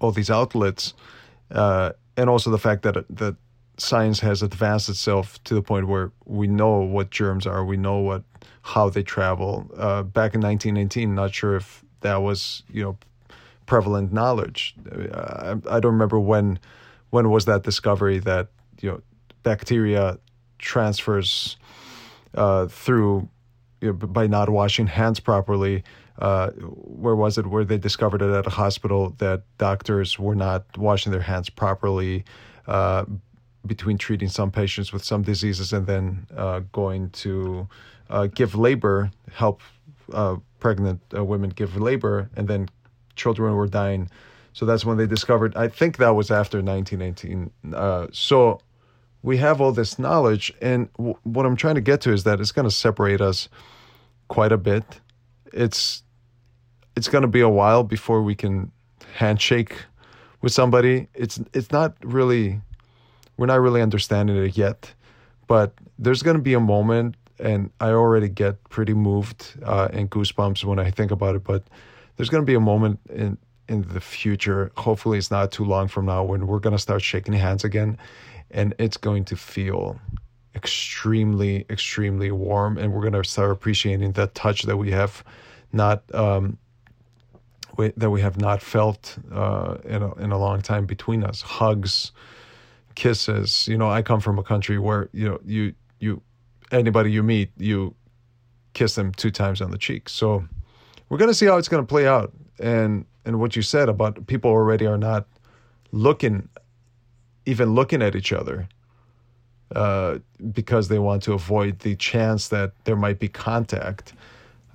all 0.00 0.12
these 0.12 0.30
outlets, 0.30 0.94
uh, 1.50 1.92
and 2.16 2.30
also 2.30 2.50
the 2.50 2.58
fact 2.58 2.82
that 2.82 3.04
that 3.10 3.36
science 3.76 4.20
has 4.20 4.42
advanced 4.42 4.88
itself 4.88 5.42
to 5.44 5.54
the 5.54 5.62
point 5.62 5.86
where 5.86 6.10
we 6.24 6.46
know 6.46 6.78
what 6.80 7.10
germs 7.10 7.46
are, 7.46 7.64
we 7.64 7.76
know 7.76 7.98
what 7.98 8.22
how 8.62 8.88
they 8.88 9.02
travel. 9.02 9.70
Uh, 9.76 10.02
back 10.02 10.34
in 10.34 10.40
1918, 10.40 11.14
not 11.14 11.34
sure 11.34 11.56
if 11.56 11.84
that 12.00 12.16
was 12.16 12.62
you 12.72 12.82
know 12.82 12.96
prevalent 13.66 14.12
knowledge. 14.12 14.74
Uh, 14.90 15.56
I, 15.70 15.76
I 15.76 15.80
don't 15.80 15.92
remember 15.92 16.18
when 16.18 16.58
when 17.10 17.30
was 17.30 17.44
that 17.44 17.62
discovery 17.62 18.18
that 18.20 18.48
you 18.80 18.90
know 18.90 19.00
bacteria 19.42 20.18
transfers 20.58 21.56
uh, 22.38 22.68
through 22.68 23.28
you 23.80 23.88
know, 23.88 23.92
by 23.92 24.26
not 24.26 24.48
washing 24.48 24.86
hands 24.86 25.20
properly. 25.20 25.84
Uh, 26.18 26.50
where 26.50 27.14
was 27.14 27.38
it? 27.38 27.46
Where 27.46 27.64
they 27.64 27.78
discovered 27.78 28.22
it 28.22 28.30
at 28.30 28.46
a 28.46 28.50
hospital 28.50 29.14
that 29.18 29.42
doctors 29.58 30.18
were 30.18 30.34
not 30.34 30.64
washing 30.76 31.12
their 31.12 31.20
hands 31.20 31.48
properly 31.48 32.24
uh, 32.66 33.04
between 33.66 33.98
treating 33.98 34.28
some 34.28 34.50
patients 34.50 34.92
with 34.92 35.04
some 35.04 35.22
diseases 35.22 35.72
and 35.72 35.86
then 35.86 36.26
uh, 36.36 36.60
going 36.72 37.10
to 37.10 37.68
uh, 38.10 38.26
give 38.26 38.54
labor, 38.54 39.10
help 39.32 39.60
uh, 40.12 40.36
pregnant 40.58 41.00
uh, 41.14 41.24
women 41.24 41.50
give 41.50 41.76
labor, 41.76 42.30
and 42.36 42.48
then 42.48 42.68
children 43.14 43.54
were 43.54 43.68
dying. 43.68 44.10
So 44.54 44.66
that's 44.66 44.84
when 44.84 44.96
they 44.96 45.06
discovered. 45.06 45.54
I 45.54 45.68
think 45.68 45.98
that 45.98 46.10
was 46.10 46.32
after 46.32 46.60
1918. 46.60 48.10
so 48.12 48.60
we 49.22 49.36
have 49.38 49.60
all 49.60 49.72
this 49.72 49.98
knowledge, 49.98 50.52
and 50.60 50.88
what 50.96 51.44
I'm 51.44 51.56
trying 51.56 51.74
to 51.74 51.80
get 51.80 52.00
to 52.02 52.12
is 52.12 52.24
that 52.24 52.40
it's 52.40 52.52
going 52.52 52.68
to 52.68 52.74
separate 52.74 53.20
us 53.20 53.48
quite 54.28 54.52
a 54.52 54.58
bit. 54.58 55.00
It's 55.52 56.02
it's 56.96 57.08
going 57.08 57.22
to 57.22 57.28
be 57.28 57.40
a 57.40 57.48
while 57.48 57.84
before 57.84 58.22
we 58.22 58.34
can 58.34 58.70
handshake 59.14 59.74
with 60.40 60.52
somebody. 60.52 61.08
It's 61.14 61.40
it's 61.52 61.72
not 61.72 61.96
really 62.02 62.60
we're 63.36 63.46
not 63.46 63.60
really 63.60 63.82
understanding 63.82 64.36
it 64.36 64.56
yet, 64.56 64.92
but 65.46 65.72
there's 65.98 66.22
going 66.22 66.36
to 66.36 66.42
be 66.42 66.54
a 66.54 66.60
moment, 66.60 67.16
and 67.38 67.70
I 67.80 67.90
already 67.90 68.28
get 68.28 68.62
pretty 68.68 68.94
moved 68.94 69.54
uh, 69.64 69.88
and 69.92 70.10
goosebumps 70.10 70.64
when 70.64 70.78
I 70.78 70.90
think 70.90 71.10
about 71.10 71.34
it. 71.34 71.44
But 71.44 71.64
there's 72.16 72.28
going 72.28 72.42
to 72.42 72.46
be 72.46 72.54
a 72.54 72.60
moment 72.60 73.00
in 73.10 73.38
in 73.68 73.82
the 73.82 74.00
future. 74.00 74.70
Hopefully, 74.76 75.18
it's 75.18 75.30
not 75.30 75.52
too 75.52 75.64
long 75.64 75.88
from 75.88 76.06
now 76.06 76.24
when 76.24 76.46
we're 76.46 76.60
going 76.60 76.76
to 76.76 76.82
start 76.82 77.02
shaking 77.02 77.34
hands 77.34 77.64
again, 77.64 77.98
and 78.50 78.74
it's 78.78 78.96
going 78.96 79.24
to 79.26 79.36
feel 79.36 80.00
extremely, 80.54 81.66
extremely 81.70 82.30
warm, 82.30 82.78
and 82.78 82.92
we're 82.92 83.02
gonna 83.02 83.24
start 83.24 83.50
appreciating 83.50 84.12
that 84.12 84.34
touch 84.34 84.62
that 84.62 84.76
we 84.76 84.90
have 84.90 85.24
not 85.72 86.02
um, 86.14 86.58
we, 87.76 87.92
that 87.96 88.10
we 88.10 88.20
have 88.20 88.38
not 88.40 88.60
felt 88.60 89.16
uh, 89.32 89.76
in 89.84 90.02
a, 90.02 90.14
in 90.16 90.32
a 90.32 90.38
long 90.38 90.60
time 90.60 90.84
between 90.84 91.22
us. 91.22 91.40
Hugs, 91.42 92.12
kisses. 92.96 93.68
You 93.68 93.78
know, 93.78 93.88
I 93.88 94.02
come 94.02 94.20
from 94.20 94.38
a 94.38 94.42
country 94.42 94.78
where 94.78 95.08
you 95.12 95.28
know 95.28 95.40
you 95.44 95.74
you 96.00 96.20
anybody 96.72 97.12
you 97.12 97.22
meet 97.22 97.50
you 97.56 97.94
kiss 98.74 98.94
them 98.94 99.12
two 99.12 99.30
times 99.30 99.60
on 99.60 99.70
the 99.70 99.78
cheek. 99.78 100.08
So 100.08 100.44
we're 101.08 101.18
gonna 101.18 101.34
see 101.34 101.46
how 101.46 101.56
it's 101.56 101.68
gonna 101.68 101.84
play 101.84 102.06
out, 102.06 102.32
and 102.58 103.04
and 103.24 103.38
what 103.38 103.54
you 103.54 103.62
said 103.62 103.88
about 103.88 104.26
people 104.26 104.50
already 104.50 104.86
are 104.86 104.98
not 104.98 105.26
looking 105.92 106.48
even 107.48 107.74
looking 107.74 108.02
at 108.02 108.14
each 108.14 108.32
other 108.32 108.68
uh, 109.74 110.18
because 110.52 110.88
they 110.88 110.98
want 110.98 111.22
to 111.22 111.32
avoid 111.32 111.78
the 111.80 111.96
chance 111.96 112.48
that 112.48 112.72
there 112.84 112.96
might 112.96 113.18
be 113.18 113.28
contact. 113.28 114.12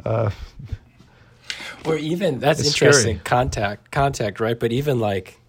Uh, 0.03 0.32
or 1.86 1.98
even 1.98 2.39
that's 2.39 2.65
interesting 2.65 3.18
scary. 3.18 3.24
contact 3.24 3.92
contact 3.92 4.39
right 4.39 4.60
but 4.60 4.72
even 4.72 5.00
like 5.00 5.39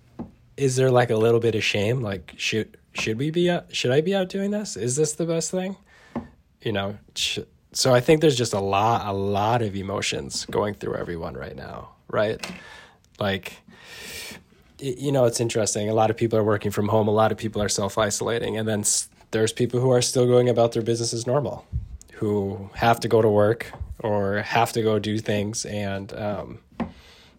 is 0.56 0.76
there 0.76 0.90
like 0.90 1.10
a 1.10 1.16
little 1.16 1.40
bit 1.40 1.54
of 1.54 1.64
shame 1.64 2.02
like 2.02 2.34
should 2.36 2.76
should 2.92 3.18
we 3.18 3.30
be 3.30 3.50
out 3.50 3.74
should 3.74 3.90
i 3.90 4.00
be 4.00 4.14
out 4.14 4.28
doing 4.28 4.50
this 4.50 4.76
is 4.76 4.96
this 4.96 5.14
the 5.14 5.24
best 5.24 5.50
thing 5.50 5.76
you 6.60 6.72
know 6.72 6.96
sh- 7.14 7.38
so 7.72 7.94
i 7.94 8.00
think 8.00 8.20
there's 8.20 8.36
just 8.36 8.52
a 8.52 8.60
lot 8.60 9.06
a 9.06 9.12
lot 9.12 9.62
of 9.62 9.74
emotions 9.74 10.44
going 10.50 10.74
through 10.74 10.94
everyone 10.94 11.34
right 11.34 11.56
now 11.56 11.88
right 12.08 12.46
like 13.18 13.54
you 14.84 15.12
know, 15.12 15.24
it's 15.24 15.40
interesting. 15.40 15.88
A 15.88 15.94
lot 15.94 16.10
of 16.10 16.16
people 16.16 16.38
are 16.38 16.44
working 16.44 16.70
from 16.70 16.88
home. 16.88 17.08
A 17.08 17.12
lot 17.12 17.32
of 17.32 17.38
people 17.38 17.62
are 17.62 17.68
self 17.68 17.96
isolating, 17.96 18.56
and 18.56 18.68
then 18.68 18.84
there's 19.30 19.52
people 19.52 19.80
who 19.80 19.90
are 19.90 20.02
still 20.02 20.26
going 20.26 20.48
about 20.48 20.72
their 20.72 20.82
business 20.82 21.12
as 21.12 21.26
normal, 21.26 21.66
who 22.14 22.70
have 22.74 23.00
to 23.00 23.08
go 23.08 23.22
to 23.22 23.28
work 23.28 23.72
or 24.00 24.38
have 24.42 24.72
to 24.72 24.82
go 24.82 24.98
do 24.98 25.18
things, 25.18 25.64
and 25.64 26.12
um, 26.14 26.58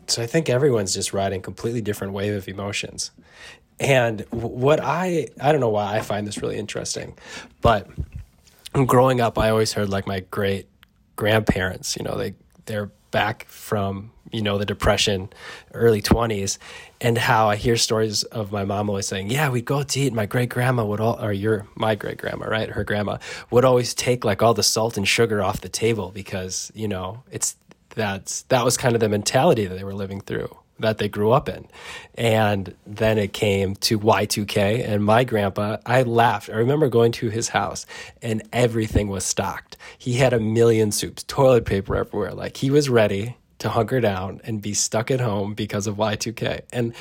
so 0.07 0.21
I 0.21 0.25
think 0.25 0.49
everyone's 0.49 0.93
just 0.93 1.13
riding 1.13 1.41
completely 1.41 1.81
different 1.81 2.13
wave 2.13 2.35
of 2.35 2.47
emotions. 2.47 3.11
And 3.79 4.21
what 4.31 4.79
I 4.81 5.27
I 5.39 5.51
don't 5.51 5.61
know 5.61 5.69
why 5.69 5.97
I 5.97 6.01
find 6.01 6.25
this 6.25 6.41
really 6.41 6.57
interesting, 6.57 7.17
but 7.61 7.89
growing 8.85 9.21
up, 9.21 9.37
I 9.37 9.49
always 9.49 9.73
heard 9.73 9.89
like 9.89 10.07
my 10.07 10.21
great 10.31 10.67
grandparents. 11.15 11.95
You 11.95 12.03
know, 12.03 12.17
they 12.17 12.33
they're 12.65 12.91
back 13.11 13.45
from 13.47 14.11
you 14.31 14.41
know 14.41 14.57
the 14.57 14.65
depression 14.65 15.29
early 15.73 16.01
20s 16.01 16.57
and 17.01 17.17
how 17.17 17.49
i 17.49 17.55
hear 17.55 17.77
stories 17.77 18.23
of 18.23 18.51
my 18.51 18.65
mom 18.65 18.89
always 18.89 19.07
saying 19.07 19.29
yeah 19.29 19.49
we'd 19.49 19.65
go 19.65 19.79
out 19.79 19.89
to 19.89 19.99
eat 19.99 20.13
my 20.13 20.25
great 20.25 20.49
grandma 20.49 20.83
would 20.83 20.99
all 20.99 21.21
or 21.23 21.31
your 21.31 21.67
my 21.75 21.95
great 21.95 22.17
grandma 22.17 22.45
right 22.47 22.69
her 22.69 22.83
grandma 22.83 23.17
would 23.51 23.65
always 23.65 23.93
take 23.93 24.25
like 24.25 24.41
all 24.41 24.53
the 24.53 24.63
salt 24.63 24.97
and 24.97 25.07
sugar 25.07 25.43
off 25.43 25.61
the 25.61 25.69
table 25.69 26.11
because 26.13 26.71
you 26.75 26.87
know 26.87 27.23
it's 27.31 27.55
that's 27.89 28.43
that 28.43 28.65
was 28.65 28.77
kind 28.77 28.95
of 28.95 29.01
the 29.01 29.09
mentality 29.09 29.65
that 29.65 29.75
they 29.75 29.83
were 29.83 29.93
living 29.93 30.21
through 30.21 30.55
that 30.79 30.97
they 30.97 31.07
grew 31.07 31.31
up 31.31 31.47
in. 31.47 31.65
And 32.15 32.75
then 32.85 33.17
it 33.17 33.33
came 33.33 33.75
to 33.77 33.99
Y2K 33.99 34.87
and 34.87 35.03
my 35.03 35.23
grandpa, 35.23 35.77
I 35.85 36.03
laughed. 36.03 36.49
I 36.49 36.55
remember 36.55 36.89
going 36.89 37.11
to 37.13 37.29
his 37.29 37.49
house 37.49 37.85
and 38.21 38.43
everything 38.51 39.07
was 39.07 39.23
stocked. 39.23 39.77
He 39.97 40.13
had 40.15 40.33
a 40.33 40.39
million 40.39 40.91
soups, 40.91 41.23
toilet 41.23 41.65
paper 41.65 41.95
everywhere. 41.95 42.33
Like 42.33 42.57
he 42.57 42.69
was 42.69 42.89
ready 42.89 43.37
to 43.65 43.69
hunker 43.69 43.99
down 43.99 44.39
and 44.43 44.61
be 44.61 44.75
stuck 44.75 45.09
at 45.09 45.19
home 45.19 45.55
because 45.55 45.87
of 45.87 45.95
Y2K. 45.95 46.61
And 46.71 46.93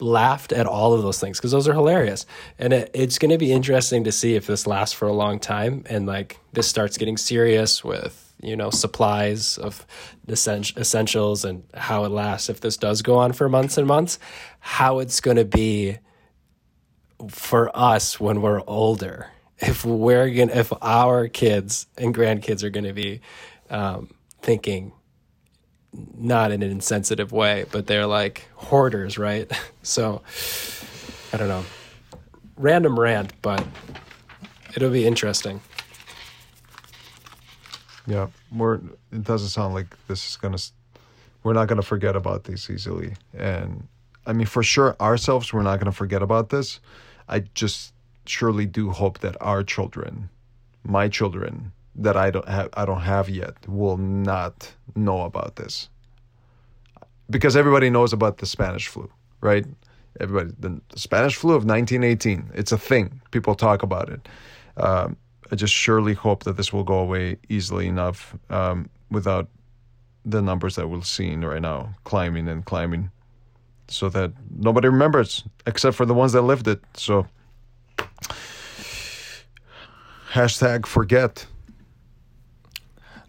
laughed 0.00 0.50
at 0.50 0.66
all 0.66 0.94
of 0.94 1.02
those 1.02 1.20
things 1.20 1.38
because 1.38 1.52
those 1.52 1.68
are 1.68 1.74
hilarious. 1.74 2.26
And 2.58 2.72
it, 2.72 2.90
it's 2.94 3.18
going 3.18 3.30
to 3.30 3.38
be 3.38 3.52
interesting 3.52 4.04
to 4.04 4.12
see 4.12 4.34
if 4.34 4.46
this 4.46 4.66
lasts 4.66 4.94
for 4.94 5.06
a 5.06 5.12
long 5.12 5.38
time 5.38 5.84
and 5.88 6.06
like 6.06 6.40
this 6.52 6.66
starts 6.66 6.96
getting 6.96 7.16
serious 7.16 7.84
with 7.84 8.32
you 8.42 8.56
know 8.56 8.70
supplies 8.70 9.56
of 9.58 9.86
essentials 10.28 11.44
and 11.44 11.62
how 11.74 12.04
it 12.04 12.10
lasts 12.10 12.50
if 12.50 12.60
this 12.60 12.76
does 12.76 13.00
go 13.00 13.16
on 13.16 13.32
for 13.32 13.48
months 13.48 13.78
and 13.78 13.86
months 13.86 14.18
how 14.58 14.98
it's 14.98 15.20
going 15.20 15.36
to 15.36 15.44
be 15.44 15.96
for 17.28 17.70
us 17.74 18.18
when 18.18 18.42
we're 18.42 18.62
older 18.66 19.30
if 19.60 19.84
we're 19.84 20.28
going 20.28 20.50
if 20.50 20.72
our 20.82 21.28
kids 21.28 21.86
and 21.96 22.14
grandkids 22.14 22.64
are 22.64 22.70
going 22.70 22.84
to 22.84 22.92
be 22.92 23.20
um, 23.70 24.12
thinking 24.42 24.92
not 26.16 26.50
in 26.50 26.62
an 26.62 26.70
insensitive 26.70 27.32
way 27.32 27.64
but 27.70 27.86
they're 27.86 28.06
like 28.06 28.48
hoarders 28.56 29.16
right 29.18 29.50
so 29.82 30.22
i 31.32 31.36
don't 31.36 31.48
know 31.48 31.64
random 32.56 32.98
rant 32.98 33.32
but 33.42 33.64
it'll 34.74 34.90
be 34.90 35.06
interesting 35.06 35.60
yeah, 38.06 38.28
we're. 38.54 38.80
It 39.12 39.22
doesn't 39.22 39.48
sound 39.48 39.74
like 39.74 39.96
this 40.08 40.28
is 40.28 40.36
gonna. 40.36 40.58
We're 41.42 41.54
not 41.54 41.68
gonna 41.68 41.82
forget 41.82 42.16
about 42.16 42.44
this 42.44 42.68
easily, 42.68 43.14
and 43.32 43.86
I 44.26 44.32
mean, 44.32 44.46
for 44.46 44.62
sure, 44.62 44.96
ourselves, 45.00 45.52
we're 45.52 45.62
not 45.62 45.78
gonna 45.78 45.92
forget 45.92 46.22
about 46.22 46.50
this. 46.50 46.80
I 47.28 47.40
just 47.54 47.94
surely 48.26 48.66
do 48.66 48.90
hope 48.90 49.20
that 49.20 49.36
our 49.40 49.62
children, 49.62 50.28
my 50.84 51.08
children, 51.08 51.72
that 51.96 52.16
I 52.16 52.30
don't 52.30 52.48
have, 52.48 52.68
I 52.74 52.84
don't 52.84 53.00
have 53.00 53.28
yet, 53.28 53.54
will 53.68 53.96
not 53.96 54.72
know 54.94 55.22
about 55.22 55.56
this, 55.56 55.88
because 57.30 57.56
everybody 57.56 57.90
knows 57.90 58.12
about 58.12 58.38
the 58.38 58.46
Spanish 58.46 58.88
flu, 58.88 59.10
right? 59.40 59.64
Everybody, 60.20 60.54
the 60.58 60.80
Spanish 60.96 61.36
flu 61.36 61.50
of 61.50 61.64
1918, 61.64 62.50
it's 62.54 62.72
a 62.72 62.78
thing. 62.78 63.20
People 63.30 63.54
talk 63.54 63.82
about 63.82 64.08
it. 64.08 64.28
Um, 64.76 65.16
I 65.50 65.56
just 65.56 65.74
surely 65.74 66.14
hope 66.14 66.44
that 66.44 66.56
this 66.56 66.72
will 66.72 66.84
go 66.84 66.98
away 66.98 67.36
easily 67.48 67.86
enough 67.86 68.36
um, 68.50 68.88
without 69.10 69.48
the 70.24 70.40
numbers 70.40 70.76
that 70.76 70.88
we're 70.88 71.02
seeing 71.02 71.42
right 71.42 71.60
now 71.60 71.94
climbing 72.04 72.48
and 72.48 72.64
climbing 72.64 73.10
so 73.88 74.08
that 74.08 74.32
nobody 74.58 74.88
remembers 74.88 75.44
except 75.66 75.96
for 75.96 76.06
the 76.06 76.14
ones 76.14 76.32
that 76.32 76.42
lived 76.42 76.66
it. 76.66 76.80
So 76.94 77.26
hashtag 80.32 80.86
forget. 80.86 81.46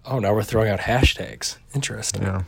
Oh, 0.08 0.20
now 0.20 0.34
we're 0.34 0.44
throwing 0.44 0.70
out 0.70 0.80
hashtags. 0.80 1.58
Interesting. 1.74 2.24
Yeah. 2.24 2.44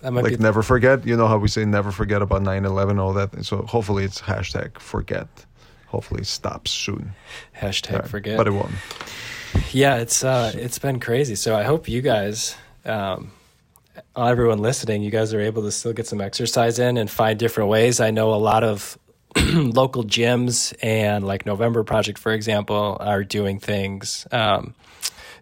That 0.00 0.12
might 0.12 0.24
like 0.24 0.38
be... 0.38 0.42
never 0.42 0.62
forget. 0.62 1.06
You 1.06 1.16
know 1.16 1.26
how 1.26 1.38
we 1.38 1.48
say 1.48 1.64
never 1.64 1.90
forget 1.90 2.22
about 2.22 2.42
9 2.42 2.64
11, 2.64 2.98
all 2.98 3.12
that. 3.14 3.44
So 3.44 3.62
hopefully 3.62 4.04
it's 4.04 4.20
hashtag 4.22 4.78
forget. 4.78 5.28
hopefully 5.88 6.22
it 6.22 6.26
stops 6.26 6.70
soon. 6.70 7.12
Hashtag 7.56 8.06
forget. 8.06 8.36
But 8.36 8.46
it 8.46 8.52
won't. 8.52 8.72
Yeah, 9.72 9.96
it's 9.96 10.22
uh, 10.24 10.52
it's 10.54 10.78
been 10.78 11.00
crazy. 11.00 11.34
So 11.34 11.56
I 11.56 11.64
hope 11.64 11.88
you 11.88 12.02
guys, 12.02 12.54
um, 12.84 13.32
everyone 14.16 14.58
listening, 14.58 15.02
you 15.02 15.10
guys 15.10 15.34
are 15.34 15.40
able 15.40 15.62
to 15.62 15.72
still 15.72 15.92
get 15.92 16.06
some 16.06 16.20
exercise 16.20 16.78
in 16.78 16.96
and 16.96 17.10
find 17.10 17.38
different 17.38 17.68
ways. 17.68 18.00
I 18.00 18.10
know 18.12 18.32
a 18.32 18.36
lot 18.36 18.62
of 18.62 18.96
local 19.36 20.04
gyms 20.04 20.72
and 20.82 21.26
like 21.26 21.46
November 21.46 21.82
Project, 21.84 22.18
for 22.18 22.32
example, 22.32 22.96
are 23.00 23.24
doing 23.24 23.58
things 23.58 24.26
um, 24.32 24.74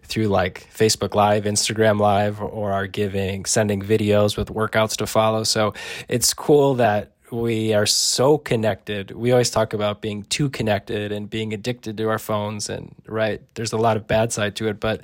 through 0.09 0.27
like 0.27 0.67
Facebook 0.75 1.15
Live, 1.15 1.45
Instagram 1.45 1.99
Live, 1.99 2.41
or 2.41 2.71
are 2.71 2.87
giving 2.87 3.45
sending 3.45 3.81
videos 3.81 4.35
with 4.35 4.49
workouts 4.49 4.97
to 4.97 5.07
follow. 5.07 5.43
So 5.43 5.73
it's 6.07 6.33
cool 6.33 6.73
that 6.75 7.11
we 7.31 7.73
are 7.73 7.85
so 7.85 8.37
connected. 8.39 9.11
We 9.11 9.31
always 9.31 9.51
talk 9.51 9.73
about 9.73 10.01
being 10.01 10.23
too 10.23 10.49
connected 10.49 11.11
and 11.11 11.29
being 11.29 11.53
addicted 11.53 11.95
to 11.97 12.09
our 12.09 12.19
phones. 12.19 12.69
And 12.69 12.95
right, 13.05 13.41
there's 13.53 13.71
a 13.71 13.77
lot 13.77 13.97
of 13.97 14.07
bad 14.07 14.33
side 14.33 14.55
to 14.57 14.67
it, 14.67 14.79
but 14.79 15.01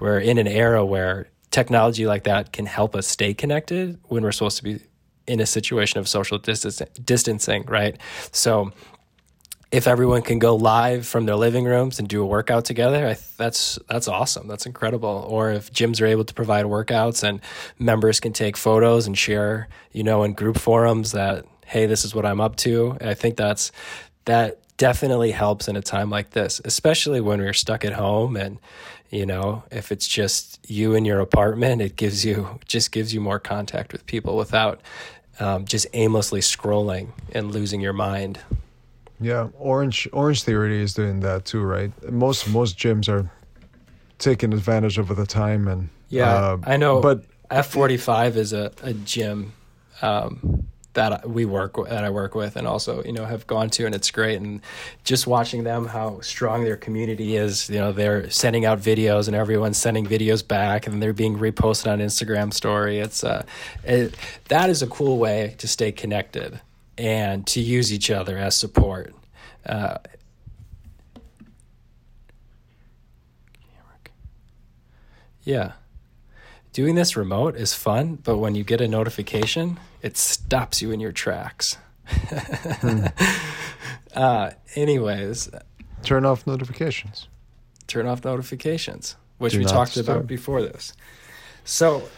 we're 0.00 0.18
in 0.18 0.38
an 0.38 0.48
era 0.48 0.84
where 0.84 1.28
technology 1.50 2.06
like 2.06 2.24
that 2.24 2.52
can 2.52 2.66
help 2.66 2.94
us 2.96 3.06
stay 3.06 3.32
connected 3.32 3.98
when 4.08 4.22
we're 4.22 4.32
supposed 4.32 4.56
to 4.58 4.64
be 4.64 4.80
in 5.26 5.40
a 5.40 5.46
situation 5.46 6.00
of 6.00 6.08
social 6.08 6.38
distancing, 6.38 7.64
right? 7.66 7.96
So 8.32 8.72
if 9.70 9.86
everyone 9.86 10.22
can 10.22 10.38
go 10.38 10.56
live 10.56 11.06
from 11.06 11.26
their 11.26 11.36
living 11.36 11.64
rooms 11.64 11.98
and 11.98 12.08
do 12.08 12.22
a 12.22 12.26
workout 12.26 12.64
together, 12.64 13.16
that's 13.36 13.78
that's 13.88 14.08
awesome. 14.08 14.48
That's 14.48 14.66
incredible. 14.66 15.26
Or 15.28 15.50
if 15.52 15.70
gyms 15.72 16.00
are 16.00 16.06
able 16.06 16.24
to 16.24 16.34
provide 16.34 16.64
workouts 16.64 17.22
and 17.22 17.40
members 17.78 18.18
can 18.18 18.32
take 18.32 18.56
photos 18.56 19.06
and 19.06 19.16
share, 19.16 19.68
you 19.92 20.02
know, 20.02 20.22
in 20.22 20.32
group 20.32 20.58
forums 20.58 21.12
that 21.12 21.44
hey, 21.66 21.84
this 21.84 22.02
is 22.02 22.14
what 22.14 22.24
I'm 22.24 22.40
up 22.40 22.56
to. 22.56 22.96
I 23.00 23.12
think 23.12 23.36
that's 23.36 23.70
that 24.24 24.58
definitely 24.78 25.32
helps 25.32 25.68
in 25.68 25.76
a 25.76 25.82
time 25.82 26.08
like 26.08 26.30
this, 26.30 26.62
especially 26.64 27.20
when 27.20 27.40
we're 27.40 27.52
stuck 27.52 27.84
at 27.84 27.92
home 27.92 28.36
and 28.36 28.58
you 29.10 29.24
know, 29.24 29.64
if 29.70 29.90
it's 29.90 30.06
just 30.06 30.60
you 30.70 30.94
in 30.94 31.04
your 31.06 31.20
apartment, 31.20 31.80
it 31.82 31.96
gives 31.96 32.24
you 32.24 32.58
just 32.66 32.90
gives 32.90 33.12
you 33.12 33.20
more 33.20 33.38
contact 33.38 33.92
with 33.92 34.06
people 34.06 34.36
without 34.36 34.80
um, 35.40 35.66
just 35.66 35.86
aimlessly 35.92 36.40
scrolling 36.40 37.08
and 37.32 37.52
losing 37.52 37.80
your 37.80 37.92
mind. 37.92 38.38
Yeah, 39.20 39.48
Orange 39.58 40.08
Orange 40.12 40.42
Theory 40.42 40.80
is 40.82 40.94
doing 40.94 41.20
that 41.20 41.44
too, 41.44 41.62
right? 41.62 41.90
Most 42.10 42.48
most 42.48 42.78
gyms 42.78 43.08
are 43.08 43.30
taking 44.18 44.52
advantage 44.52 44.98
of 44.98 45.14
the 45.14 45.26
time 45.26 45.68
and 45.68 45.88
yeah, 46.08 46.32
uh, 46.32 46.58
I 46.64 46.76
know. 46.76 47.00
But 47.00 47.24
F 47.50 47.68
forty 47.68 47.96
five 47.96 48.36
is 48.36 48.52
a 48.52 48.72
a 48.82 48.92
gym 48.92 49.52
um, 50.02 50.68
that 50.98 51.28
we 51.30 51.44
work 51.44 51.76
that 51.88 52.04
I 52.04 52.10
work 52.10 52.34
with 52.34 52.56
and 52.56 52.66
also 52.66 53.04
you 53.04 53.12
know 53.12 53.24
have 53.24 53.46
gone 53.46 53.70
to 53.70 53.86
and 53.86 53.94
it's 53.94 54.10
great 54.10 54.40
and 54.40 54.60
just 55.04 55.26
watching 55.26 55.62
them 55.62 55.86
how 55.86 56.20
strong 56.20 56.64
their 56.64 56.76
community 56.76 57.36
is 57.36 57.70
you 57.70 57.78
know 57.78 57.92
they're 57.92 58.28
sending 58.30 58.64
out 58.64 58.80
videos 58.80 59.28
and 59.28 59.36
everyone's 59.36 59.78
sending 59.78 60.06
videos 60.06 60.46
back 60.46 60.86
and 60.86 61.00
they're 61.00 61.12
being 61.12 61.38
reposted 61.38 61.92
on 61.92 62.00
Instagram 62.00 62.52
story 62.52 62.98
it's 62.98 63.22
uh 63.22 63.44
it, 63.84 64.16
that 64.48 64.70
is 64.70 64.82
a 64.82 64.88
cool 64.88 65.18
way 65.18 65.54
to 65.58 65.68
stay 65.68 65.92
connected 65.92 66.60
and 66.98 67.46
to 67.46 67.60
use 67.60 67.92
each 67.92 68.10
other 68.10 68.36
as 68.36 68.54
support 68.54 69.14
uh, 69.66 69.96
yeah 75.44 75.72
doing 76.78 76.94
this 76.94 77.16
remote 77.16 77.56
is 77.56 77.74
fun, 77.74 78.14
but 78.22 78.38
when 78.38 78.54
you 78.54 78.62
get 78.62 78.80
a 78.80 78.86
notification, 78.86 79.80
it 80.00 80.16
stops 80.16 80.80
you 80.80 80.92
in 80.92 81.00
your 81.00 81.10
tracks. 81.10 81.76
hmm. 82.06 83.06
uh, 84.14 84.50
anyways, 84.76 85.50
turn 86.04 86.24
off 86.24 86.46
notifications. 86.46 87.26
Turn 87.88 88.06
off 88.06 88.24
notifications, 88.24 89.16
which 89.38 89.54
Do 89.54 89.58
we 89.58 89.64
talked 89.64 89.96
about 89.96 90.28
before 90.28 90.62
this. 90.62 90.92
So, 91.64 92.08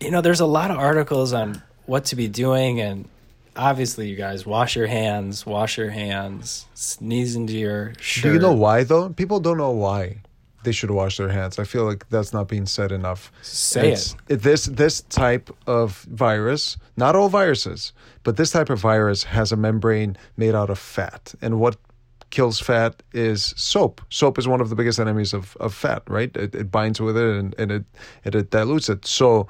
you 0.00 0.10
know, 0.10 0.20
there's 0.20 0.40
a 0.40 0.46
lot 0.46 0.72
of 0.72 0.78
articles 0.78 1.32
on 1.32 1.62
what 1.86 2.06
to 2.06 2.16
be 2.16 2.26
doing, 2.26 2.80
and 2.80 3.08
obviously, 3.58 4.08
you 4.08 4.16
guys 4.16 4.46
wash 4.46 4.76
your 4.76 4.86
hands, 4.86 5.44
wash 5.44 5.76
your 5.76 5.90
hands, 5.90 6.66
sneeze 6.74 7.36
into 7.36 7.54
your 7.54 7.92
shirt. 8.00 8.22
Do 8.22 8.32
you 8.32 8.38
know 8.38 8.54
why 8.54 8.84
though? 8.84 9.10
People 9.10 9.40
don't 9.40 9.58
know 9.58 9.72
why 9.72 10.22
they 10.62 10.72
should 10.72 10.90
wash 10.90 11.16
their 11.18 11.28
hands. 11.28 11.58
I 11.58 11.64
feel 11.64 11.84
like 11.84 12.08
that's 12.08 12.32
not 12.32 12.48
being 12.48 12.66
said 12.66 12.92
enough. 12.92 13.32
Say 13.42 13.92
it's, 13.92 14.16
it. 14.28 14.42
This 14.42 14.66
this 14.66 15.02
type 15.02 15.50
of 15.66 16.02
virus, 16.04 16.76
not 16.96 17.16
all 17.16 17.28
viruses, 17.28 17.92
but 18.22 18.36
this 18.36 18.52
type 18.52 18.70
of 18.70 18.78
virus 18.80 19.24
has 19.24 19.52
a 19.52 19.56
membrane 19.56 20.16
made 20.36 20.54
out 20.54 20.70
of 20.70 20.78
fat, 20.78 21.34
and 21.42 21.60
what 21.60 21.76
kills 22.30 22.60
fat 22.60 23.02
is 23.12 23.54
soap. 23.56 24.00
Soap 24.10 24.38
is 24.38 24.46
one 24.46 24.60
of 24.60 24.68
the 24.68 24.74
biggest 24.74 25.00
enemies 25.00 25.32
of, 25.32 25.56
of 25.60 25.72
fat, 25.74 26.02
right? 26.08 26.34
It, 26.36 26.54
it 26.54 26.70
binds 26.70 27.00
with 27.00 27.16
it 27.16 27.38
and, 27.38 27.54
and 27.58 27.72
it 27.72 27.84
and 28.24 28.34
it 28.34 28.50
dilutes 28.50 28.88
it. 28.88 29.06
So 29.06 29.46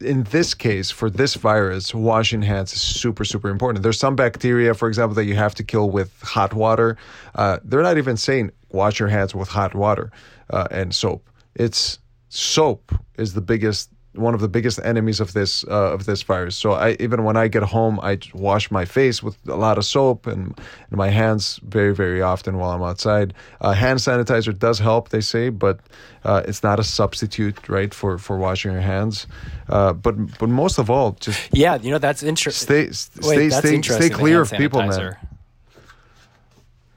in 0.00 0.24
this 0.24 0.54
case, 0.54 0.90
for 0.90 1.10
this 1.10 1.34
virus, 1.34 1.94
washing 1.94 2.42
hands 2.42 2.72
is 2.72 2.80
super, 2.80 3.24
super 3.24 3.48
important. 3.48 3.82
There's 3.82 3.98
some 3.98 4.16
bacteria, 4.16 4.74
for 4.74 4.88
example, 4.88 5.14
that 5.16 5.24
you 5.24 5.36
have 5.36 5.54
to 5.56 5.64
kill 5.64 5.90
with 5.90 6.12
hot 6.22 6.54
water. 6.54 6.96
Uh, 7.34 7.58
they're 7.64 7.82
not 7.82 7.98
even 7.98 8.16
saying 8.16 8.50
wash 8.70 8.98
your 8.98 9.08
hands 9.08 9.34
with 9.34 9.48
hot 9.48 9.74
water 9.74 10.10
uh, 10.50 10.68
and 10.70 10.94
soap. 10.94 11.28
It's 11.54 11.98
soap 12.28 12.94
is 13.18 13.34
the 13.34 13.40
biggest 13.40 13.90
one 14.14 14.34
of 14.34 14.40
the 14.40 14.48
biggest 14.48 14.80
enemies 14.84 15.20
of 15.20 15.32
this 15.32 15.64
uh, 15.64 15.92
of 15.92 16.04
this 16.04 16.22
virus. 16.22 16.56
So 16.56 16.72
I 16.72 16.96
even 16.98 17.24
when 17.24 17.36
I 17.36 17.48
get 17.48 17.62
home, 17.62 18.00
I 18.02 18.18
wash 18.34 18.70
my 18.70 18.84
face 18.84 19.22
with 19.22 19.36
a 19.46 19.54
lot 19.56 19.78
of 19.78 19.84
soap 19.84 20.26
and, 20.26 20.58
and 20.90 20.96
my 20.96 21.10
hands 21.10 21.60
very 21.62 21.94
very 21.94 22.20
often 22.20 22.58
while 22.58 22.70
I'm 22.70 22.82
outside. 22.82 23.34
Uh, 23.60 23.72
hand 23.72 24.00
sanitizer 24.00 24.58
does 24.58 24.78
help, 24.78 25.10
they 25.10 25.20
say, 25.20 25.48
but 25.48 25.78
uh, 26.24 26.42
it's 26.46 26.62
not 26.62 26.80
a 26.80 26.84
substitute, 26.84 27.68
right, 27.68 27.94
for 27.94 28.18
for 28.18 28.36
washing 28.36 28.72
your 28.72 28.80
hands. 28.80 29.26
Uh, 29.68 29.92
but 29.92 30.38
but 30.38 30.48
most 30.48 30.78
of 30.78 30.90
all, 30.90 31.12
just 31.20 31.48
yeah, 31.52 31.76
you 31.76 31.90
know 31.90 31.98
that's 31.98 32.22
interesting. 32.22 32.66
Stay 32.66 32.92
stay 32.92 33.48
Wait, 33.48 33.52
stay, 33.52 33.80
stay 33.82 34.10
clear 34.10 34.40
of 34.40 34.50
people, 34.50 34.82
man. 34.82 35.16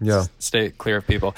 Yeah. 0.02 0.26
Stay 0.40 0.70
clear 0.70 0.98
of 0.98 1.08
people. 1.08 1.34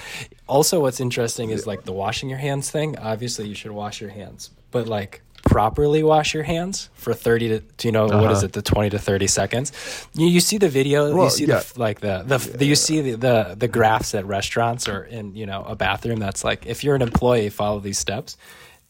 Also, 0.47 0.79
what's 0.79 0.99
interesting 0.99 1.51
is 1.51 1.67
like 1.67 1.83
the 1.83 1.91
washing 1.91 2.29
your 2.29 2.39
hands 2.39 2.71
thing. 2.71 2.97
Obviously, 2.97 3.47
you 3.47 3.55
should 3.55 3.71
wash 3.71 4.01
your 4.01 4.09
hands, 4.09 4.49
but 4.71 4.87
like 4.87 5.21
properly 5.45 6.03
wash 6.03 6.33
your 6.33 6.43
hands 6.43 6.89
for 6.93 7.13
30 7.13 7.61
to 7.61 7.87
you 7.87 7.91
know 7.91 8.07
uh-huh. 8.07 8.21
what 8.21 8.31
is 8.31 8.39
uh-huh. 8.39 8.47
it 8.47 8.53
the 8.53 8.61
20 8.61 8.89
to 8.89 8.99
30 8.99 9.27
seconds 9.27 9.71
you, 10.13 10.27
you 10.27 10.39
see 10.39 10.57
the 10.57 10.67
video 10.67 11.15
well, 11.15 11.25
you 11.25 11.29
see 11.29 11.45
yeah. 11.45 11.59
the 11.59 11.79
like 11.79 12.01
the, 12.01 12.23
the, 12.25 12.37
yeah. 12.37 12.57
the, 12.57 12.65
you 12.65 12.75
see 12.75 13.01
the, 13.01 13.15
the 13.15 13.55
the 13.57 13.67
graphs 13.67 14.13
at 14.15 14.25
restaurants 14.25 14.89
or 14.89 15.03
in 15.03 15.35
you 15.35 15.45
know 15.45 15.63
a 15.63 15.75
bathroom 15.75 16.19
that's 16.19 16.43
like 16.43 16.65
if 16.65 16.83
you're 16.83 16.95
an 16.95 17.01
employee 17.01 17.49
follow 17.49 17.79
these 17.79 17.99
steps 17.99 18.37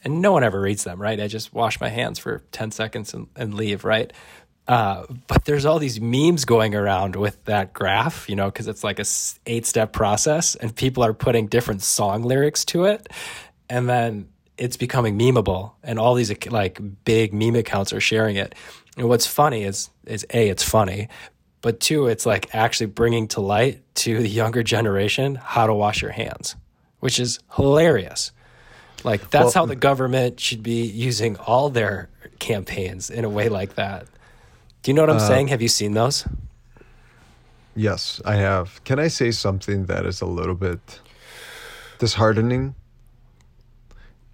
and 0.03 0.21
no 0.21 0.31
one 0.31 0.43
ever 0.43 0.59
reads 0.59 0.85
them 0.85 0.99
right 0.99 1.19
i 1.19 1.27
just 1.27 1.53
wash 1.53 1.79
my 1.79 1.89
hands 1.89 2.17
for 2.17 2.41
10 2.53 2.71
seconds 2.71 3.13
and, 3.13 3.27
and 3.35 3.53
leave 3.53 3.83
right 3.83 4.13
uh, 4.67 5.05
but 5.27 5.45
there's 5.45 5.65
all 5.65 5.77
these 5.77 6.01
memes 6.01 6.43
going 6.43 6.73
around 6.73 7.15
with 7.15 7.43
that 7.45 7.71
graph, 7.71 8.27
you 8.27 8.35
know, 8.35 8.45
because 8.45 8.67
it's 8.67 8.83
like 8.83 8.97
a 8.97 9.05
eight 9.45 9.63
step 9.63 9.93
process, 9.93 10.55
and 10.55 10.75
people 10.75 11.03
are 11.03 11.13
putting 11.13 11.45
different 11.45 11.83
song 11.83 12.23
lyrics 12.23 12.65
to 12.65 12.85
it, 12.85 13.07
and 13.69 13.87
then 13.87 14.27
it's 14.57 14.77
becoming 14.77 15.17
memeable 15.17 15.73
and 15.83 15.99
all 15.99 16.15
these 16.15 16.31
like 16.47 16.79
big 17.03 17.33
meme 17.33 17.55
accounts 17.55 17.93
are 17.93 17.99
sharing 17.99 18.35
it. 18.35 18.55
And 18.97 19.09
what's 19.09 19.27
funny 19.27 19.63
is 19.63 19.89
is 20.05 20.25
a 20.33 20.49
it's 20.49 20.63
funny, 20.63 21.09
but 21.61 21.79
two 21.79 22.07
it's 22.07 22.25
like 22.25 22.53
actually 22.53 22.87
bringing 22.87 23.27
to 23.29 23.41
light 23.41 23.81
to 23.95 24.19
the 24.19 24.29
younger 24.29 24.63
generation 24.63 25.35
how 25.35 25.67
to 25.67 25.73
wash 25.73 26.01
your 26.01 26.11
hands, 26.11 26.55
which 26.99 27.19
is 27.19 27.39
hilarious. 27.55 28.31
Like 29.03 29.29
that's 29.29 29.55
well, 29.55 29.63
how 29.63 29.65
the 29.65 29.75
government 29.75 30.39
should 30.39 30.63
be 30.63 30.83
using 30.83 31.37
all 31.37 31.69
their 31.69 32.09
campaigns 32.39 33.09
in 33.09 33.25
a 33.25 33.29
way 33.29 33.49
like 33.49 33.75
that. 33.75 34.07
Do 34.81 34.91
you 34.91 34.95
know 34.95 35.03
what 35.03 35.09
I'm 35.09 35.17
uh, 35.17 35.27
saying? 35.27 35.47
Have 35.49 35.61
you 35.61 35.67
seen 35.67 35.93
those? 35.93 36.27
Yes, 37.75 38.21
I 38.23 38.35
have. 38.35 38.81
Can 38.85 38.99
I 38.99 39.09
say 39.09 39.31
something 39.31 39.85
that 39.85 40.05
is 40.05 40.21
a 40.21 40.25
little 40.25 40.55
bit 40.55 41.01
disheartening? 41.99 42.75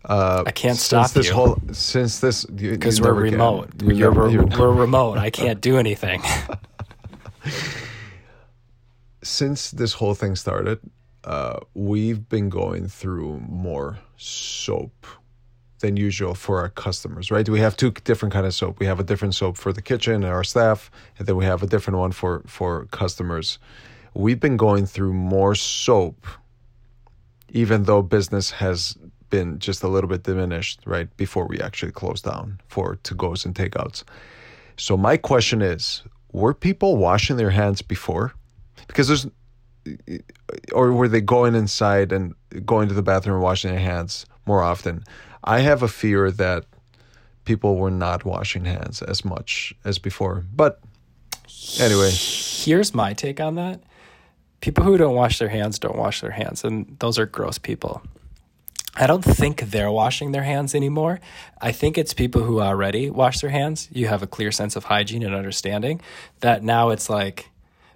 Uh, 0.05 0.43
I 0.45 0.51
can't 0.51 0.77
stop 0.77 1.11
this 1.11 1.27
you. 1.27 1.33
whole 1.33 1.59
since 1.71 2.19
this 2.19 2.45
because 2.45 2.99
we're 2.99 3.13
remote. 3.13 3.69
You 3.83 4.07
are 4.07 4.11
we're, 4.11 4.45
we're 4.45 4.71
remote. 4.71 5.17
I 5.17 5.29
can't 5.29 5.61
do 5.61 5.77
anything. 5.77 6.23
since 9.23 9.71
this 9.71 9.93
whole 9.93 10.15
thing 10.15 10.35
started, 10.35 10.79
uh, 11.23 11.59
we've 11.75 12.27
been 12.29 12.49
going 12.49 12.87
through 12.87 13.41
more 13.47 13.99
soap 14.17 15.05
than 15.79 15.97
usual 15.97 16.33
for 16.33 16.59
our 16.59 16.69
customers. 16.69 17.29
Right? 17.29 17.47
We 17.47 17.59
have 17.59 17.77
two 17.77 17.91
different 17.91 18.33
kind 18.33 18.47
of 18.47 18.55
soap. 18.55 18.79
We 18.79 18.87
have 18.87 18.99
a 18.99 19.03
different 19.03 19.35
soap 19.35 19.57
for 19.57 19.71
the 19.71 19.83
kitchen 19.83 20.15
and 20.15 20.25
our 20.25 20.43
staff, 20.43 20.89
and 21.19 21.27
then 21.27 21.35
we 21.35 21.45
have 21.45 21.61
a 21.61 21.67
different 21.67 21.99
one 21.99 22.11
for 22.11 22.41
for 22.47 22.85
customers. 22.85 23.59
We've 24.15 24.39
been 24.39 24.57
going 24.57 24.87
through 24.87 25.13
more 25.13 25.53
soap, 25.53 26.25
even 27.49 27.83
though 27.83 28.01
business 28.01 28.51
has 28.51 28.97
been 29.31 29.57
just 29.57 29.81
a 29.81 29.87
little 29.87 30.09
bit 30.09 30.23
diminished 30.23 30.81
right 30.85 31.09
before 31.17 31.47
we 31.47 31.59
actually 31.59 31.91
closed 31.91 32.25
down 32.25 32.61
for 32.67 32.97
to 32.97 33.15
goes 33.15 33.43
and 33.45 33.55
takeouts. 33.55 34.03
So 34.77 34.95
my 34.95 35.17
question 35.17 35.63
is, 35.63 36.03
were 36.31 36.53
people 36.53 36.97
washing 36.97 37.37
their 37.37 37.49
hands 37.49 37.81
before? 37.81 38.35
because 38.91 39.07
there's 39.07 39.27
or 40.73 40.91
were 40.91 41.07
they 41.07 41.21
going 41.21 41.55
inside 41.55 42.11
and 42.11 42.35
going 42.65 42.87
to 42.87 42.93
the 42.93 43.01
bathroom 43.01 43.35
and 43.35 43.43
washing 43.43 43.71
their 43.71 43.79
hands 43.79 44.25
more 44.45 44.61
often? 44.61 45.03
I 45.43 45.61
have 45.61 45.81
a 45.81 45.87
fear 45.87 46.29
that 46.31 46.65
people 47.45 47.77
were 47.77 47.89
not 47.89 48.23
washing 48.23 48.65
hands 48.65 49.01
as 49.01 49.25
much 49.25 49.73
as 49.83 49.97
before. 49.97 50.45
But 50.53 50.79
anyway, 51.79 52.11
here's 52.11 52.93
my 52.93 53.13
take 53.13 53.39
on 53.39 53.55
that. 53.55 53.81
People 54.59 54.83
who 54.83 54.97
don't 54.97 55.15
wash 55.15 55.39
their 55.39 55.49
hands 55.49 55.79
don't 55.79 55.97
wash 55.97 56.21
their 56.21 56.31
hands, 56.31 56.63
and 56.63 56.95
those 56.99 57.17
are 57.17 57.25
gross 57.25 57.57
people. 57.57 58.03
I 58.95 59.07
don't 59.07 59.23
think 59.23 59.61
they're 59.61 59.91
washing 59.91 60.33
their 60.33 60.43
hands 60.43 60.75
anymore. 60.75 61.21
I 61.61 61.71
think 61.71 61.97
it's 61.97 62.13
people 62.13 62.43
who 62.43 62.59
already 62.59 63.09
wash 63.09 63.39
their 63.39 63.49
hands. 63.49 63.87
You 63.91 64.07
have 64.07 64.21
a 64.21 64.27
clear 64.27 64.51
sense 64.51 64.75
of 64.75 64.85
hygiene 64.85 65.23
and 65.23 65.33
understanding 65.33 66.01
that 66.41 66.61
now 66.61 66.89
it's 66.89 67.09
like, 67.09 67.49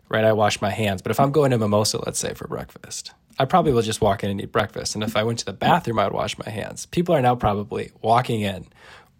right, 0.07 0.23
I 0.23 0.31
wash 0.31 0.61
my 0.61 0.69
hands. 0.69 1.01
But 1.01 1.11
if 1.11 1.19
I'm 1.19 1.31
going 1.31 1.51
to 1.51 1.57
Mimosa, 1.57 1.99
let's 2.05 2.19
say 2.19 2.33
for 2.33 2.47
breakfast, 2.47 3.11
I 3.37 3.43
probably 3.43 3.73
will 3.73 3.81
just 3.81 3.99
walk 3.99 4.23
in 4.23 4.29
and 4.29 4.39
eat 4.39 4.53
breakfast. 4.53 4.95
And 4.95 5.03
if 5.03 5.17
I 5.17 5.23
went 5.23 5.39
to 5.39 5.45
the 5.45 5.53
bathroom, 5.53 5.99
I 5.99 6.05
would 6.05 6.13
wash 6.13 6.37
my 6.37 6.49
hands. 6.49 6.85
People 6.85 7.13
are 7.13 7.21
now 7.21 7.35
probably 7.35 7.91
walking 8.01 8.39
in, 8.39 8.65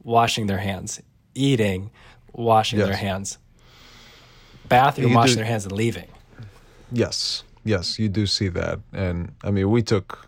washing 0.02 0.48
their 0.48 0.60
hands, 0.60 1.02
eating, 1.34 1.92
washing 2.32 2.80
yes. 2.80 2.88
their 2.88 2.98
hands, 2.98 3.38
bathroom, 4.70 5.10
you 5.10 5.16
washing 5.16 5.34
do, 5.34 5.40
their 5.40 5.46
hands, 5.46 5.66
and 5.66 5.74
leaving. 5.74 6.08
Yes, 6.90 7.44
yes, 7.66 8.00
you 8.00 8.08
do 8.08 8.26
see 8.26 8.48
that. 8.48 8.80
And 8.94 9.34
I 9.44 9.52
mean, 9.52 9.70
we 9.70 9.82
took 9.82 10.25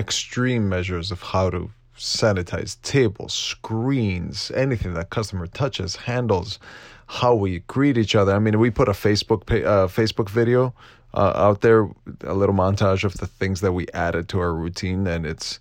extreme 0.00 0.68
measures 0.68 1.12
of 1.12 1.22
how 1.22 1.50
to 1.50 1.70
sanitize 1.96 2.80
tables, 2.82 3.34
screens, 3.34 4.50
anything 4.56 4.94
that 4.94 5.10
customer 5.10 5.46
touches, 5.46 5.94
handles, 5.94 6.58
how 7.06 7.34
we 7.34 7.60
greet 7.60 7.98
each 7.98 8.14
other. 8.14 8.34
I 8.34 8.38
mean, 8.38 8.58
we 8.58 8.70
put 8.70 8.88
a 8.88 8.92
Facebook 8.92 9.42
uh, 9.64 9.86
Facebook 9.86 10.30
video 10.30 10.74
uh, 11.12 11.32
out 11.34 11.60
there, 11.60 11.88
a 12.22 12.34
little 12.34 12.54
montage 12.54 13.04
of 13.04 13.14
the 13.18 13.26
things 13.26 13.60
that 13.60 13.72
we 13.72 13.86
added 13.92 14.28
to 14.30 14.40
our 14.40 14.54
routine, 14.54 15.06
and 15.06 15.26
it's 15.26 15.60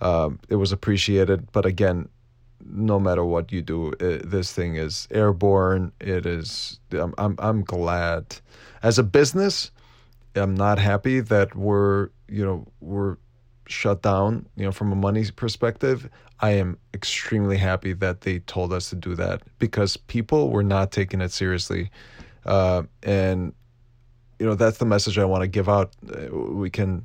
um, 0.00 0.38
it 0.48 0.56
was 0.56 0.72
appreciated. 0.72 1.50
But 1.52 1.66
again, 1.66 2.08
no 2.64 3.00
matter 3.00 3.24
what 3.24 3.50
you 3.50 3.62
do, 3.62 3.92
it, 3.98 4.30
this 4.30 4.52
thing 4.52 4.76
is 4.76 5.08
airborne. 5.10 5.92
It 6.00 6.26
is. 6.26 6.78
I'm, 6.92 7.14
I'm 7.18 7.34
I'm 7.38 7.62
glad. 7.64 8.36
As 8.82 8.98
a 8.98 9.02
business, 9.02 9.70
I'm 10.36 10.54
not 10.54 10.78
happy 10.78 11.20
that 11.20 11.56
we're 11.56 12.10
you 12.28 12.44
know 12.44 12.66
we're 12.80 13.16
shut 13.70 14.02
down, 14.02 14.46
you 14.56 14.64
know, 14.64 14.72
from 14.72 14.92
a 14.92 14.96
money 14.96 15.24
perspective, 15.34 16.08
I 16.40 16.50
am 16.52 16.78
extremely 16.94 17.56
happy 17.56 17.92
that 17.94 18.22
they 18.22 18.40
told 18.40 18.72
us 18.72 18.90
to 18.90 18.96
do 18.96 19.14
that 19.16 19.42
because 19.58 19.96
people 19.96 20.50
were 20.50 20.62
not 20.62 20.90
taking 20.90 21.20
it 21.20 21.32
seriously. 21.32 21.90
Uh, 22.44 22.84
and 23.02 23.52
you 24.38 24.46
know, 24.46 24.54
that's 24.54 24.78
the 24.78 24.86
message 24.86 25.18
I 25.18 25.24
want 25.26 25.42
to 25.42 25.48
give 25.48 25.68
out. 25.68 25.92
Uh, 26.08 26.34
we 26.34 26.70
can 26.70 27.04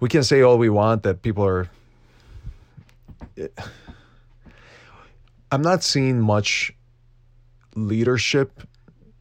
we 0.00 0.08
can 0.08 0.22
say 0.22 0.42
all 0.42 0.58
we 0.58 0.68
want 0.68 1.02
that 1.04 1.22
people 1.22 1.44
are 1.44 1.70
I'm 5.50 5.62
not 5.62 5.82
seeing 5.82 6.20
much 6.20 6.72
leadership 7.74 8.62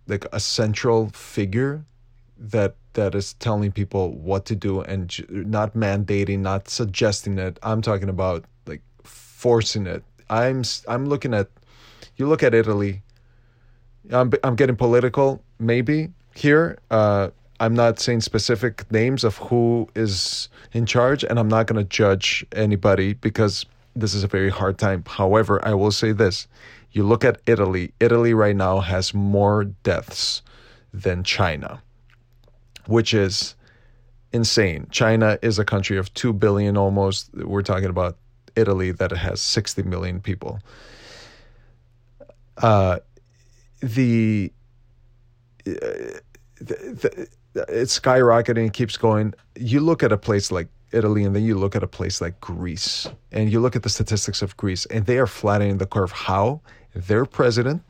like 0.07 0.25
a 0.33 0.39
central 0.39 1.09
figure 1.09 1.85
that 2.37 2.75
that 2.93 3.15
is 3.15 3.33
telling 3.35 3.71
people 3.71 4.11
what 4.13 4.45
to 4.45 4.55
do 4.55 4.81
and 4.81 5.11
not 5.29 5.73
mandating, 5.73 6.39
not 6.39 6.69
suggesting 6.69 7.37
it. 7.39 7.59
I'm 7.63 7.81
talking 7.81 8.09
about 8.09 8.45
like 8.65 8.81
forcing 9.03 9.87
it. 9.87 10.03
I'm 10.29 10.63
I'm 10.87 11.05
looking 11.07 11.33
at 11.33 11.49
you 12.17 12.27
look 12.27 12.43
at 12.43 12.53
Italy. 12.53 13.01
I'm 14.11 14.31
I'm 14.43 14.55
getting 14.55 14.75
political 14.75 15.43
maybe 15.59 16.09
here. 16.35 16.77
Uh, 16.91 17.29
I'm 17.59 17.73
not 17.73 17.99
saying 17.99 18.21
specific 18.21 18.91
names 18.91 19.23
of 19.23 19.37
who 19.37 19.87
is 19.95 20.49
in 20.73 20.85
charge, 20.85 21.23
and 21.23 21.39
I'm 21.39 21.47
not 21.47 21.67
going 21.67 21.77
to 21.77 21.87
judge 21.87 22.45
anybody 22.51 23.13
because 23.13 23.65
this 23.95 24.13
is 24.13 24.23
a 24.23 24.27
very 24.27 24.49
hard 24.49 24.77
time. 24.77 25.03
However, 25.07 25.65
I 25.65 25.73
will 25.73 25.91
say 25.91 26.11
this: 26.11 26.47
you 26.91 27.03
look 27.03 27.23
at 27.23 27.39
Italy. 27.45 27.93
Italy 27.99 28.33
right 28.33 28.55
now 28.55 28.79
has 28.79 29.13
more 29.13 29.65
deaths 29.65 30.41
than 30.93 31.23
China 31.23 31.81
which 32.87 33.13
is 33.13 33.55
insane. 34.31 34.87
China 34.91 35.37
is 35.41 35.59
a 35.59 35.65
country 35.65 35.97
of 35.97 36.13
2 36.13 36.33
billion 36.33 36.77
almost. 36.77 37.33
We're 37.35 37.61
talking 37.61 37.89
about 37.89 38.17
Italy 38.55 38.91
that 38.91 39.11
has 39.11 39.41
60 39.41 39.83
million 39.83 40.19
people. 40.19 40.59
Uh, 42.57 42.99
the, 43.81 44.51
the, 45.65 46.21
the 46.59 47.27
it's 47.55 47.99
skyrocketing, 47.99 48.67
it 48.67 48.73
keeps 48.73 48.97
going. 48.97 49.33
You 49.55 49.79
look 49.79 50.01
at 50.03 50.11
a 50.11 50.17
place 50.17 50.51
like 50.51 50.67
Italy 50.91 51.23
and 51.23 51.35
then 51.35 51.43
you 51.43 51.57
look 51.57 51.75
at 51.75 51.83
a 51.83 51.87
place 51.87 52.21
like 52.21 52.39
Greece 52.39 53.07
and 53.31 53.51
you 53.51 53.59
look 53.59 53.75
at 53.75 53.83
the 53.83 53.89
statistics 53.89 54.41
of 54.41 54.55
Greece 54.57 54.85
and 54.87 55.05
they 55.05 55.17
are 55.17 55.27
flattening 55.27 55.77
the 55.77 55.85
curve. 55.85 56.11
How? 56.11 56.61
Their 56.95 57.25
president, 57.25 57.81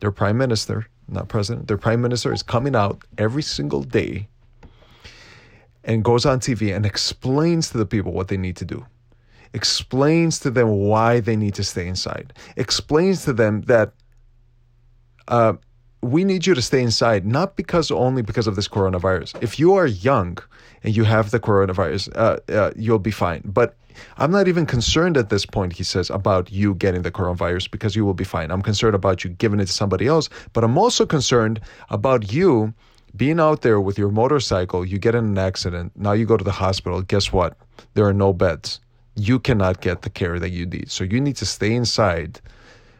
their 0.00 0.12
prime 0.12 0.38
minister, 0.38 0.86
not 1.08 1.28
president, 1.28 1.68
their 1.68 1.78
prime 1.78 2.00
minister 2.00 2.32
is 2.32 2.42
coming 2.42 2.74
out 2.74 3.02
every 3.18 3.42
single 3.42 3.82
day 3.82 4.28
and 5.84 6.04
goes 6.04 6.26
on 6.26 6.40
TV 6.40 6.74
and 6.74 6.84
explains 6.86 7.70
to 7.70 7.78
the 7.78 7.86
people 7.86 8.12
what 8.12 8.28
they 8.28 8.36
need 8.36 8.56
to 8.56 8.64
do, 8.64 8.84
explains 9.52 10.38
to 10.40 10.50
them 10.50 10.68
why 10.68 11.20
they 11.20 11.36
need 11.36 11.54
to 11.54 11.64
stay 11.64 11.86
inside, 11.86 12.32
explains 12.56 13.24
to 13.24 13.32
them 13.32 13.62
that 13.62 13.92
uh, 15.28 15.54
we 16.02 16.24
need 16.24 16.46
you 16.46 16.54
to 16.54 16.62
stay 16.62 16.82
inside, 16.82 17.24
not 17.24 17.56
because 17.56 17.90
only 17.90 18.22
because 18.22 18.46
of 18.46 18.56
this 18.56 18.68
coronavirus. 18.68 19.42
If 19.42 19.58
you 19.58 19.74
are 19.74 19.86
young 19.86 20.38
and 20.82 20.94
you 20.94 21.04
have 21.04 21.30
the 21.30 21.40
coronavirus, 21.40 22.14
uh, 22.14 22.52
uh, 22.52 22.70
you'll 22.76 22.98
be 22.98 23.10
fine. 23.10 23.42
But 23.44 23.76
I'm 24.18 24.30
not 24.30 24.48
even 24.48 24.66
concerned 24.66 25.16
at 25.16 25.30
this 25.30 25.46
point, 25.46 25.72
he 25.72 25.84
says, 25.84 26.10
about 26.10 26.52
you 26.52 26.74
getting 26.74 27.02
the 27.02 27.10
coronavirus 27.10 27.70
because 27.70 27.96
you 27.96 28.04
will 28.04 28.14
be 28.14 28.24
fine. 28.24 28.50
I'm 28.50 28.62
concerned 28.62 28.94
about 28.94 29.24
you 29.24 29.30
giving 29.30 29.60
it 29.60 29.66
to 29.66 29.72
somebody 29.72 30.06
else, 30.06 30.28
but 30.52 30.64
I'm 30.64 30.76
also 30.76 31.06
concerned 31.06 31.60
about 31.90 32.32
you 32.32 32.74
being 33.16 33.38
out 33.38 33.62
there 33.62 33.80
with 33.80 33.98
your 33.98 34.10
motorcycle, 34.10 34.84
you 34.84 34.98
get 34.98 35.14
in 35.14 35.24
an 35.24 35.38
accident, 35.38 35.92
now 35.94 36.12
you 36.12 36.26
go 36.26 36.36
to 36.36 36.44
the 36.44 36.52
hospital. 36.52 37.02
Guess 37.02 37.32
what? 37.32 37.56
There 37.94 38.04
are 38.06 38.12
no 38.12 38.32
beds. 38.32 38.80
You 39.14 39.38
cannot 39.38 39.80
get 39.80 40.02
the 40.02 40.10
care 40.10 40.40
that 40.40 40.50
you 40.50 40.66
need. 40.66 40.90
So 40.90 41.04
you 41.04 41.20
need 41.20 41.36
to 41.36 41.46
stay 41.46 41.72
inside 41.74 42.40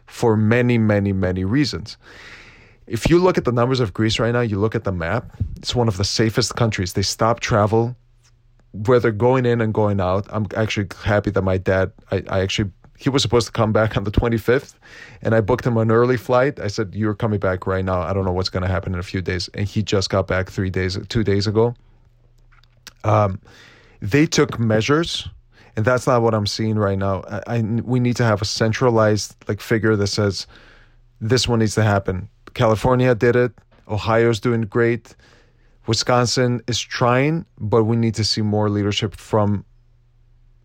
for 0.05 0.37
many, 0.37 0.77
many, 0.77 1.11
many 1.11 1.43
reasons. 1.43 1.97
If 2.87 3.09
you 3.09 3.19
look 3.19 3.37
at 3.37 3.45
the 3.45 3.51
numbers 3.51 3.79
of 3.79 3.93
Greece 3.93 4.19
right 4.19 4.31
now, 4.31 4.41
you 4.41 4.59
look 4.59 4.75
at 4.75 4.83
the 4.83 4.91
map, 4.91 5.35
it's 5.57 5.75
one 5.75 5.87
of 5.87 5.97
the 5.97 6.03
safest 6.03 6.55
countries. 6.55 6.93
They 6.93 7.01
stop 7.01 7.39
travel, 7.39 7.95
whether 8.71 9.11
going 9.11 9.45
in 9.45 9.59
and 9.59 9.73
going 9.73 9.99
out. 9.99 10.27
I'm 10.29 10.45
actually 10.55 10.87
happy 11.03 11.31
that 11.31 11.41
my 11.41 11.57
dad, 11.57 11.91
I, 12.11 12.23
I 12.29 12.39
actually 12.41 12.71
he 12.97 13.09
was 13.09 13.21
supposed 13.21 13.47
to 13.47 13.51
come 13.51 13.73
back 13.73 13.97
on 13.97 14.03
the 14.03 14.11
25th 14.11 14.75
and 15.21 15.35
i 15.35 15.41
booked 15.41 15.65
him 15.65 15.77
an 15.77 15.91
early 15.91 16.17
flight. 16.17 16.59
I 16.59 16.67
said 16.67 16.95
you're 16.95 17.13
coming 17.13 17.39
back 17.39 17.67
right 17.67 17.83
now. 17.83 18.01
I 18.01 18.13
don't 18.13 18.25
know 18.25 18.31
what's 18.31 18.49
going 18.49 18.63
to 18.63 18.69
happen 18.69 18.93
in 18.93 18.99
a 18.99 19.03
few 19.03 19.21
days. 19.21 19.49
And 19.53 19.67
he 19.67 19.83
just 19.83 20.09
got 20.09 20.27
back 20.27 20.49
three 20.49 20.69
days 20.69 20.97
two 21.09 21.23
days 21.23 21.47
ago. 21.47 21.75
Um, 23.03 23.39
they 24.01 24.25
took 24.25 24.59
measures 24.59 25.27
and 25.75 25.85
that's 25.85 26.07
not 26.07 26.21
what 26.21 26.33
i'm 26.33 26.47
seeing 26.47 26.77
right 26.77 26.97
now. 26.97 27.23
I, 27.29 27.57
I, 27.57 27.61
we 27.61 27.99
need 27.99 28.15
to 28.17 28.23
have 28.23 28.41
a 28.41 28.45
centralized 28.45 29.35
like 29.47 29.61
figure 29.61 29.95
that 29.95 30.07
says 30.07 30.47
this 31.19 31.47
one 31.47 31.59
needs 31.59 31.75
to 31.75 31.83
happen. 31.83 32.29
California 32.53 33.13
did 33.15 33.35
it. 33.35 33.51
Ohio's 33.87 34.39
doing 34.39 34.61
great. 34.61 35.15
Wisconsin 35.87 36.61
is 36.67 36.79
trying 36.79 37.45
but 37.59 37.83
we 37.83 37.95
need 37.95 38.15
to 38.15 38.23
see 38.23 38.41
more 38.41 38.69
leadership 38.69 39.15
from 39.15 39.65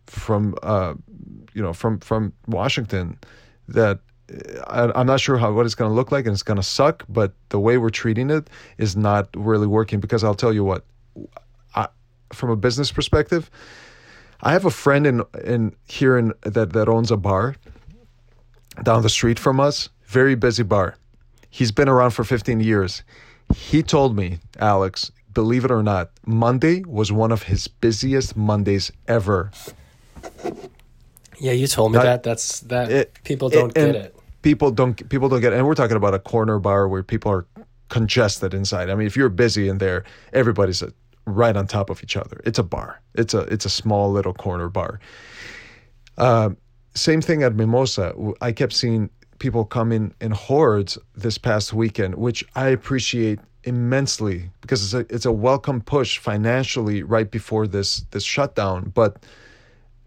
from 0.07 0.55
uh, 0.63 0.95
you 1.55 1.63
know 1.63 1.73
from 1.73 1.99
from 2.01 2.33
Washington 2.47 3.19
that 3.69 4.01
uh, 4.33 4.91
I, 4.95 5.01
am 5.01 5.07
not 5.07 5.21
sure 5.21 5.39
how 5.39 5.53
what 5.53 5.67
it's 5.67 5.75
going 5.75 5.91
to 5.91 5.95
look 5.95 6.13
like 6.13 6.27
and 6.27 6.33
it's 6.33 6.43
going 6.43 6.57
to 6.57 6.63
suck, 6.63 7.05
but 7.09 7.33
the 7.49 7.59
way 7.59 7.79
we're 7.79 7.91
treating 7.91 8.31
it 8.31 8.49
is 8.79 8.97
not 8.97 9.29
really 9.35 9.67
working 9.67 10.01
because 10.01 10.25
I'll 10.25 10.35
tell 10.35 10.53
you 10.53 10.65
what, 10.65 10.85
I, 11.75 11.89
from 12.33 12.51
a 12.51 12.57
business 12.57 12.93
perspective, 12.93 13.51
I 14.43 14.53
have 14.53 14.65
a 14.65 14.71
friend 14.71 15.07
in 15.07 15.23
in 15.45 15.75
here 15.87 16.17
in 16.17 16.33
that 16.43 16.73
that 16.73 16.89
owns 16.89 17.11
a 17.11 17.17
bar 17.17 17.57
down 18.83 19.03
the 19.03 19.09
street 19.09 19.39
from 19.39 19.61
us, 19.61 19.89
very 20.07 20.35
busy 20.35 20.63
bar. 20.63 20.97
He's 21.51 21.73
been 21.73 21.89
around 21.89 22.13
for 22.13 22.25
15 22.25 22.61
years. 22.61 23.03
He 23.55 23.83
told 23.83 24.17
me, 24.17 24.39
Alex, 24.59 25.11
believe 25.35 25.65
it 25.65 25.71
or 25.71 25.83
not, 25.83 26.11
Monday 26.25 26.85
was 26.87 27.11
one 27.11 27.33
of 27.33 27.45
his 27.45 27.67
busiest 27.67 28.37
Mondays 28.37 28.93
ever. 29.09 29.51
Yeah, 31.41 31.53
you 31.53 31.67
told 31.67 31.93
me 31.93 31.97
Not, 31.97 32.05
that. 32.05 32.23
That's 32.23 32.61
that. 32.61 32.93
It, 32.93 33.15
people 33.25 33.49
don't 33.49 33.71
it, 33.71 33.75
get 33.75 33.97
it. 33.97 34.17
People 34.43 34.71
don't. 34.71 35.09
People 35.09 35.29
don't 35.29 35.41
get 35.41 35.53
it. 35.53 35.57
And 35.57 35.67
we're 35.67 35.75
talking 35.75 35.97
about 35.97 36.15
a 36.15 36.19
corner 36.19 36.59
bar 36.59 36.87
where 36.87 37.03
people 37.03 37.33
are 37.33 37.47
congested 37.89 38.55
inside. 38.55 38.91
I 38.91 38.95
mean, 38.95 39.07
if 39.07 39.17
you're 39.17 39.29
busy 39.29 39.69
in 39.69 39.79
there, 39.79 40.05
everybody's 40.33 40.83
right 41.27 41.57
on 41.57 41.67
top 41.67 41.91
of 41.91 42.03
each 42.03 42.17
other. 42.17 42.41
It's 42.45 42.59
a 42.59 42.63
bar. 42.63 43.01
It's 43.15 43.35
a 43.35 43.41
it's 43.41 43.65
a 43.65 43.71
small 43.71 44.13
little 44.13 44.35
corner 44.35 44.69
bar. 44.69 45.01
Uh, 46.19 46.51
same 46.95 47.21
thing 47.21 47.43
at 47.43 47.55
Mimosa. 47.55 48.15
I 48.41 48.53
kept 48.53 48.73
seeing 48.73 49.11
people 49.39 49.65
come 49.65 49.93
in 49.93 50.15
in 50.21 50.33
hordes 50.33 50.99
this 51.15 51.39
past 51.39 51.73
weekend, 51.73 52.17
which 52.17 52.45
I 52.55 52.69
appreciate 52.69 53.41
immensely 53.65 54.51
because 54.61 54.83
it's 54.83 54.95
a 54.95 55.15
it's 55.15 55.27
a 55.27 55.33
welcome 55.33 55.81
push 55.81 56.19
financially 56.19 57.03
right 57.03 57.31
before 57.31 57.67
this 57.67 58.03
this 58.11 58.25
shutdown. 58.25 58.93
But 58.95 59.25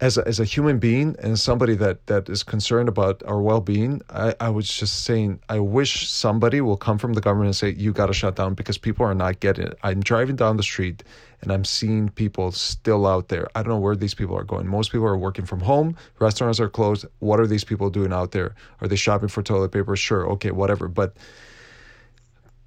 as 0.04 0.18
a, 0.18 0.28
as 0.28 0.38
a 0.38 0.44
human 0.44 0.78
being 0.78 1.16
and 1.18 1.40
somebody 1.40 1.74
that 1.74 2.06
that 2.08 2.28
is 2.28 2.42
concerned 2.42 2.90
about 2.90 3.22
our 3.24 3.40
well-being 3.40 4.02
I, 4.10 4.34
I 4.38 4.50
was 4.50 4.68
just 4.68 5.04
saying 5.04 5.40
i 5.48 5.58
wish 5.58 6.10
somebody 6.10 6.60
will 6.60 6.76
come 6.76 6.98
from 6.98 7.14
the 7.14 7.22
government 7.22 7.46
and 7.46 7.56
say 7.56 7.70
you 7.70 7.90
got 7.90 8.08
to 8.08 8.12
shut 8.12 8.36
down 8.36 8.52
because 8.52 8.76
people 8.76 9.06
are 9.06 9.14
not 9.14 9.40
getting 9.40 9.66
it. 9.68 9.78
I'm 9.82 10.00
driving 10.00 10.36
down 10.36 10.58
the 10.58 10.62
street 10.62 11.04
and 11.40 11.50
i'm 11.50 11.64
seeing 11.64 12.10
people 12.10 12.52
still 12.52 13.06
out 13.06 13.28
there. 13.28 13.48
I 13.54 13.62
don't 13.62 13.70
know 13.70 13.78
where 13.78 13.96
these 13.96 14.12
people 14.14 14.36
are 14.36 14.44
going. 14.44 14.66
Most 14.68 14.92
people 14.92 15.06
are 15.06 15.16
working 15.16 15.46
from 15.46 15.60
home. 15.60 15.96
Restaurants 16.18 16.60
are 16.60 16.68
closed. 16.68 17.06
What 17.20 17.40
are 17.40 17.46
these 17.46 17.64
people 17.64 17.88
doing 17.88 18.12
out 18.12 18.32
there? 18.32 18.54
Are 18.82 18.88
they 18.88 18.96
shopping 18.96 19.30
for 19.30 19.42
toilet 19.42 19.72
paper? 19.72 19.96
Sure 19.96 20.28
okay 20.32 20.50
whatever. 20.50 20.86
But 20.86 21.16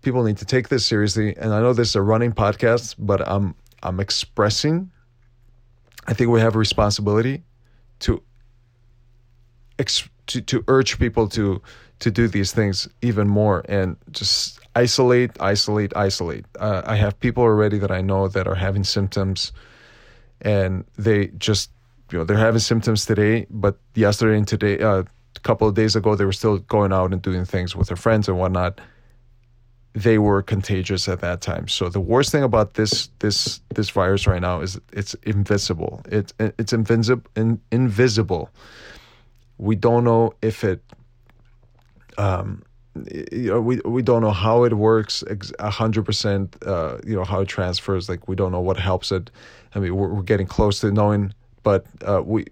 people 0.01 0.23
need 0.23 0.37
to 0.37 0.45
take 0.45 0.69
this 0.69 0.87
seriously. 0.87 1.37
And 1.37 1.53
i 1.53 1.59
know 1.61 1.73
this 1.73 1.89
is 1.89 1.95
a 1.95 2.01
running 2.01 2.31
podcast 2.31 2.95
but 2.97 3.21
i'm 3.27 3.53
i'm 3.83 3.99
expressing 3.99 4.89
I 6.07 6.13
think 6.13 6.29
we 6.29 6.39
have 6.39 6.55
a 6.55 6.59
responsibility 6.59 7.43
to 7.99 8.21
to 10.27 10.41
to 10.41 10.63
urge 10.67 10.99
people 10.99 11.27
to 11.29 11.61
to 11.99 12.11
do 12.11 12.27
these 12.27 12.51
things 12.51 12.87
even 13.01 13.27
more 13.27 13.65
and 13.67 13.97
just 14.11 14.59
isolate, 14.75 15.31
isolate, 15.39 15.95
isolate. 15.95 16.45
Uh, 16.59 16.83
I 16.85 16.95
have 16.95 17.19
people 17.19 17.43
already 17.43 17.79
that 17.79 17.91
I 17.91 18.01
know 18.01 18.27
that 18.27 18.47
are 18.47 18.55
having 18.55 18.83
symptoms, 18.83 19.51
and 20.41 20.85
they 20.97 21.27
just 21.37 21.71
you 22.11 22.19
know 22.19 22.23
they're 22.23 22.37
having 22.37 22.59
symptoms 22.59 23.05
today, 23.05 23.47
but 23.49 23.77
yesterday 23.95 24.37
and 24.37 24.47
today, 24.47 24.79
uh, 24.79 25.03
a 25.35 25.39
couple 25.41 25.67
of 25.67 25.75
days 25.75 25.95
ago, 25.95 26.15
they 26.15 26.25
were 26.25 26.33
still 26.33 26.59
going 26.59 26.93
out 26.93 27.11
and 27.11 27.21
doing 27.21 27.45
things 27.45 27.75
with 27.75 27.87
their 27.87 27.97
friends 27.97 28.27
and 28.27 28.37
whatnot 28.37 28.79
they 29.97 30.19
were 30.19 30.43
contagious 30.43 31.07
at 31.07 31.21
that 31.21 31.41
time. 31.41 31.67
So 31.67 31.89
the 31.89 31.99
worst 31.99 32.31
thing 32.31 32.43
about 32.43 32.75
this 32.75 33.09
this 33.17 33.61
this 33.73 33.89
virus 33.89 34.27
right 34.27 34.41
now 34.41 34.61
is 34.61 34.79
it's 34.93 35.15
invisible. 35.23 36.01
It, 36.07 36.33
it's 36.39 36.71
invisible. 36.71 37.23
In, 37.35 37.59
invisible. 37.71 38.51
We 39.57 39.75
don't 39.75 40.03
know 40.03 40.33
if 40.43 40.63
it. 40.63 40.83
Um, 42.19 42.61
you 43.31 43.49
know, 43.49 43.61
we 43.61 43.79
we 43.85 44.03
don't 44.03 44.21
know 44.21 44.31
how 44.31 44.65
it 44.65 44.73
works 44.73 45.23
a 45.57 45.69
hundred 45.71 46.05
percent. 46.05 46.55
Uh, 46.63 46.99
you 47.03 47.15
know 47.15 47.23
how 47.23 47.41
it 47.41 47.47
transfers. 47.47 48.07
Like 48.07 48.27
we 48.27 48.35
don't 48.35 48.51
know 48.51 48.61
what 48.61 48.77
helps 48.77 49.11
it. 49.11 49.31
I 49.73 49.79
mean, 49.79 49.95
we're, 49.95 50.13
we're 50.13 50.21
getting 50.21 50.47
close 50.47 50.79
to 50.81 50.91
knowing, 50.91 51.33
but 51.63 51.85
uh, 52.05 52.21
we 52.23 52.45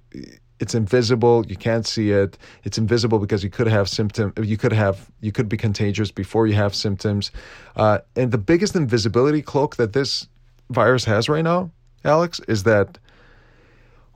it's 0.60 0.74
invisible. 0.74 1.46
You 1.48 1.56
can't 1.56 1.86
see 1.86 2.12
it. 2.12 2.38
It's 2.64 2.78
invisible 2.78 3.20
because 3.20 3.44
you 3.44 3.50
could 3.50 3.68
have 3.68 3.90
symptom 3.90 4.34
you 4.42 4.58
could 4.58 4.74
have 4.74 5.10
you 5.22 5.32
could 5.32 5.50
be 5.50 5.58
contagious 5.58 6.12
before 6.12 6.48
you 6.48 6.54
have 6.54 6.74
symptoms. 6.74 7.32
Uh, 7.76 8.00
and 8.16 8.32
the 8.32 8.38
biggest 8.38 8.76
invisibility 8.76 9.42
cloak 9.42 9.76
that 9.76 9.94
this 9.94 10.28
virus 10.70 11.06
has 11.06 11.30
right 11.30 11.44
now 11.44 11.70
alex 12.04 12.40
is 12.48 12.64
that 12.64 12.98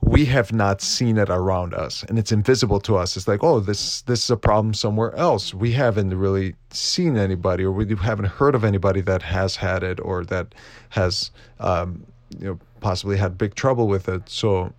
we 0.02 0.24
have 0.24 0.52
not 0.52 0.80
seen 0.80 1.16
it 1.16 1.30
around 1.30 1.74
us 1.74 2.02
and 2.04 2.18
it's 2.18 2.32
invisible 2.32 2.80
to 2.80 2.96
us. 2.96 3.16
It's 3.16 3.28
like 3.28 3.44
oh 3.44 3.60
this 3.60 4.00
this 4.02 4.24
is 4.24 4.30
a 4.30 4.36
problem 4.36 4.72
somewhere 4.72 5.14
else. 5.16 5.52
We 5.52 5.72
haven't 5.72 6.16
really 6.16 6.54
seen 6.70 7.18
anybody 7.18 7.64
or 7.64 7.70
we 7.70 7.94
haven't 7.94 8.26
heard 8.26 8.54
of 8.54 8.64
anybody 8.64 9.02
that 9.02 9.20
has 9.22 9.56
had 9.56 9.82
it 9.82 10.00
or 10.00 10.24
that 10.24 10.54
has 10.88 11.30
um, 11.58 12.06
you 12.38 12.46
know 12.46 12.58
possibly 12.80 13.18
had 13.18 13.36
big 13.36 13.54
trouble 13.54 13.88
with 13.88 14.08
it. 14.08 14.26
So 14.30 14.72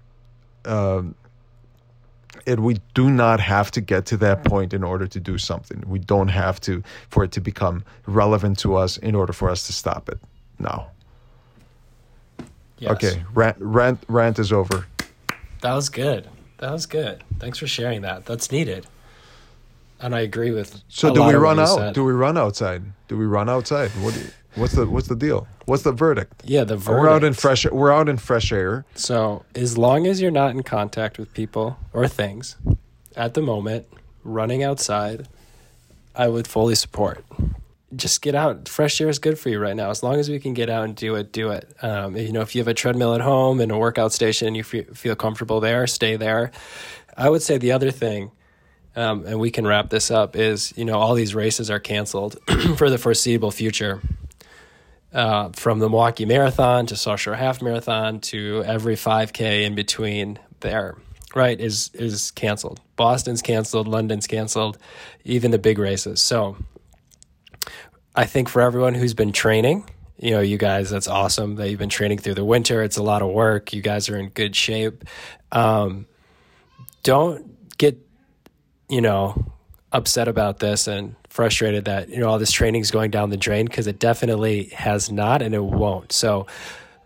um, 0.65 1.13
and 2.47 2.63
we 2.63 2.79
do 2.93 3.09
not 3.09 3.39
have 3.39 3.71
to 3.71 3.81
get 3.81 4.05
to 4.07 4.17
that 4.17 4.43
point 4.43 4.73
in 4.73 4.83
order 4.83 5.07
to 5.07 5.19
do 5.19 5.37
something. 5.37 5.83
We 5.87 5.99
don't 5.99 6.29
have 6.29 6.59
to 6.61 6.83
for 7.09 7.23
it 7.23 7.31
to 7.33 7.41
become 7.41 7.83
relevant 8.05 8.59
to 8.59 8.75
us 8.75 8.97
in 8.97 9.15
order 9.15 9.33
for 9.33 9.49
us 9.49 9.67
to 9.67 9.73
stop 9.73 10.09
it. 10.09 10.19
No. 10.59 10.87
Yes. 12.77 12.91
Okay, 12.91 13.23
rant, 13.33 13.57
rant 13.59 14.03
rant 14.07 14.39
is 14.39 14.51
over. 14.51 14.87
That 15.61 15.73
was 15.73 15.89
good. 15.89 16.27
That 16.57 16.71
was 16.71 16.85
good. 16.85 17.23
Thanks 17.39 17.57
for 17.57 17.67
sharing 17.67 18.01
that. 18.01 18.25
That's 18.25 18.51
needed. 18.51 18.87
And 19.99 20.15
I 20.15 20.21
agree 20.21 20.51
with. 20.51 20.81
So 20.89 21.13
do 21.13 21.23
we 21.23 21.35
run 21.35 21.59
out? 21.59 21.93
Do 21.93 22.03
we 22.03 22.11
run 22.11 22.37
outside? 22.37 22.83
Do 23.07 23.17
we 23.17 23.25
run 23.25 23.49
outside? 23.49 23.91
What? 23.91 24.15
Do 24.15 24.19
you, 24.19 24.27
What's 24.55 24.73
the 24.73 24.85
what's 24.85 25.07
the 25.07 25.15
deal? 25.15 25.47
What's 25.65 25.83
the 25.83 25.91
verdict? 25.91 26.43
Yeah, 26.45 26.63
the 26.63 26.75
verdict. 26.75 27.01
We're 27.01 27.09
out 27.09 27.23
in 27.23 27.33
fresh. 27.33 27.65
We're 27.65 27.91
out 27.91 28.09
in 28.09 28.17
fresh 28.17 28.51
air. 28.51 28.85
So 28.95 29.45
as 29.55 29.77
long 29.77 30.07
as 30.07 30.21
you're 30.21 30.31
not 30.31 30.51
in 30.51 30.63
contact 30.63 31.17
with 31.17 31.33
people 31.33 31.77
or 31.93 32.07
things, 32.07 32.57
at 33.15 33.33
the 33.33 33.41
moment, 33.41 33.87
running 34.23 34.63
outside, 34.63 35.27
I 36.15 36.27
would 36.27 36.47
fully 36.47 36.75
support. 36.75 37.23
Just 37.95 38.21
get 38.21 38.35
out. 38.35 38.67
Fresh 38.67 38.99
air 39.01 39.09
is 39.09 39.19
good 39.19 39.37
for 39.37 39.49
you 39.49 39.59
right 39.59 39.75
now. 39.75 39.89
As 39.89 40.03
long 40.03 40.15
as 40.15 40.29
we 40.29 40.39
can 40.39 40.53
get 40.53 40.69
out 40.69 40.85
and 40.85 40.95
do 40.95 41.15
it, 41.15 41.31
do 41.31 41.51
it. 41.51 41.73
Um, 41.81 42.15
you 42.15 42.31
know, 42.31 42.41
if 42.41 42.55
you 42.55 42.59
have 42.59 42.67
a 42.69 42.73
treadmill 42.73 43.15
at 43.15 43.21
home 43.21 43.59
and 43.59 43.71
a 43.71 43.77
workout 43.77 44.13
station 44.13 44.47
and 44.47 44.57
you 44.57 44.63
feel 44.63 45.15
comfortable 45.15 45.59
there, 45.59 45.87
stay 45.87 46.15
there. 46.15 46.51
I 47.17 47.29
would 47.29 47.41
say 47.41 47.57
the 47.57 47.73
other 47.73 47.91
thing 47.91 48.31
um, 48.95 49.25
and 49.25 49.39
we 49.39 49.51
can 49.51 49.65
wrap 49.65 49.89
this 49.89 50.11
up 50.11 50.35
is 50.35 50.73
you 50.75 50.85
know 50.85 50.99
all 50.99 51.13
these 51.13 51.33
races 51.33 51.69
are 51.69 51.79
canceled 51.79 52.37
for 52.77 52.89
the 52.89 52.97
foreseeable 52.97 53.51
future 53.51 54.01
uh, 55.13 55.49
from 55.53 55.79
the 55.79 55.89
Milwaukee 55.89 56.25
Marathon 56.25 56.85
to 56.87 56.95
South 56.95 57.19
Shore 57.19 57.35
Half 57.35 57.61
Marathon 57.61 58.19
to 58.21 58.63
every 58.65 58.95
5K 58.95 59.63
in 59.63 59.75
between 59.75 60.39
there, 60.61 60.97
right, 61.35 61.59
is 61.59 61.91
is 61.93 62.31
canceled. 62.31 62.79
Boston's 62.95 63.41
canceled, 63.41 63.87
London's 63.87 64.27
canceled, 64.27 64.77
even 65.23 65.51
the 65.51 65.59
big 65.59 65.79
races. 65.79 66.21
So 66.21 66.57
I 68.15 68.25
think 68.25 68.49
for 68.49 68.61
everyone 68.61 68.93
who's 68.93 69.13
been 69.13 69.31
training, 69.31 69.89
you 70.17 70.31
know, 70.31 70.39
you 70.39 70.57
guys, 70.57 70.89
that's 70.89 71.07
awesome 71.07 71.55
that 71.55 71.69
you've 71.69 71.79
been 71.79 71.89
training 71.89 72.19
through 72.19 72.35
the 72.35 72.45
winter. 72.45 72.83
It's 72.83 72.97
a 72.97 73.03
lot 73.03 73.21
of 73.21 73.29
work. 73.29 73.73
You 73.73 73.81
guys 73.81 74.07
are 74.09 74.17
in 74.17 74.29
good 74.29 74.55
shape. 74.55 75.03
Um, 75.51 76.05
don't 77.03 77.77
get, 77.77 77.97
you 78.87 79.01
know, 79.01 79.51
upset 79.91 80.27
about 80.27 80.59
this 80.59 80.87
and 80.87 81.15
frustrated 81.31 81.85
that 81.85 82.09
you 82.09 82.17
know 82.17 82.27
all 82.27 82.37
this 82.37 82.51
training 82.51 82.81
is 82.81 82.91
going 82.91 83.09
down 83.09 83.29
the 83.29 83.37
drain 83.37 83.65
because 83.65 83.87
it 83.87 83.99
definitely 83.99 84.65
has 84.65 85.09
not 85.09 85.41
and 85.41 85.55
it 85.55 85.63
won't. 85.63 86.11
So 86.11 86.45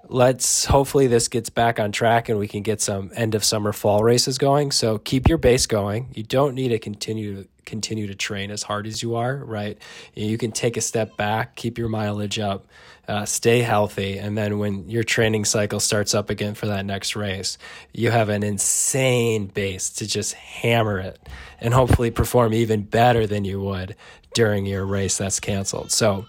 let's 0.07 0.65
hopefully 0.65 1.05
this 1.07 1.27
gets 1.27 1.49
back 1.49 1.79
on 1.79 1.91
track 1.91 2.27
and 2.27 2.39
we 2.39 2.47
can 2.47 2.63
get 2.63 2.81
some 2.81 3.11
end 3.15 3.35
of 3.35 3.43
summer 3.43 3.71
fall 3.71 4.03
races 4.03 4.37
going. 4.39 4.71
So 4.71 4.97
keep 4.97 5.29
your 5.29 5.37
base 5.37 5.67
going. 5.67 6.09
You 6.13 6.23
don't 6.23 6.55
need 6.55 6.69
to 6.69 6.79
continue 6.79 7.47
continue 7.65 8.07
to 8.07 8.15
train 8.15 8.51
as 8.51 8.63
hard 8.63 8.87
as 8.87 9.01
you 9.01 9.15
are, 9.15 9.37
right? 9.37 9.77
You 10.13 10.37
can 10.37 10.51
take 10.51 10.77
a 10.77 10.81
step 10.81 11.17
back, 11.17 11.55
keep 11.55 11.77
your 11.77 11.89
mileage 11.89 12.39
up, 12.39 12.67
uh, 13.07 13.25
stay 13.25 13.61
healthy, 13.61 14.17
and 14.17 14.37
then 14.37 14.57
when 14.57 14.89
your 14.89 15.03
training 15.03 15.45
cycle 15.45 15.79
starts 15.79 16.15
up 16.15 16.29
again 16.29 16.55
for 16.55 16.67
that 16.67 16.85
next 16.85 17.15
race, 17.15 17.57
you 17.93 18.11
have 18.11 18.29
an 18.29 18.43
insane 18.43 19.47
base 19.47 19.89
to 19.91 20.07
just 20.07 20.33
hammer 20.33 20.99
it 20.99 21.19
and 21.59 21.73
hopefully 21.73 22.11
perform 22.11 22.53
even 22.53 22.83
better 22.83 23.27
than 23.27 23.45
you 23.45 23.61
would 23.61 23.95
during 24.33 24.65
your 24.65 24.85
race 24.85 25.17
that's 25.17 25.39
canceled. 25.39 25.91
So 25.91 26.25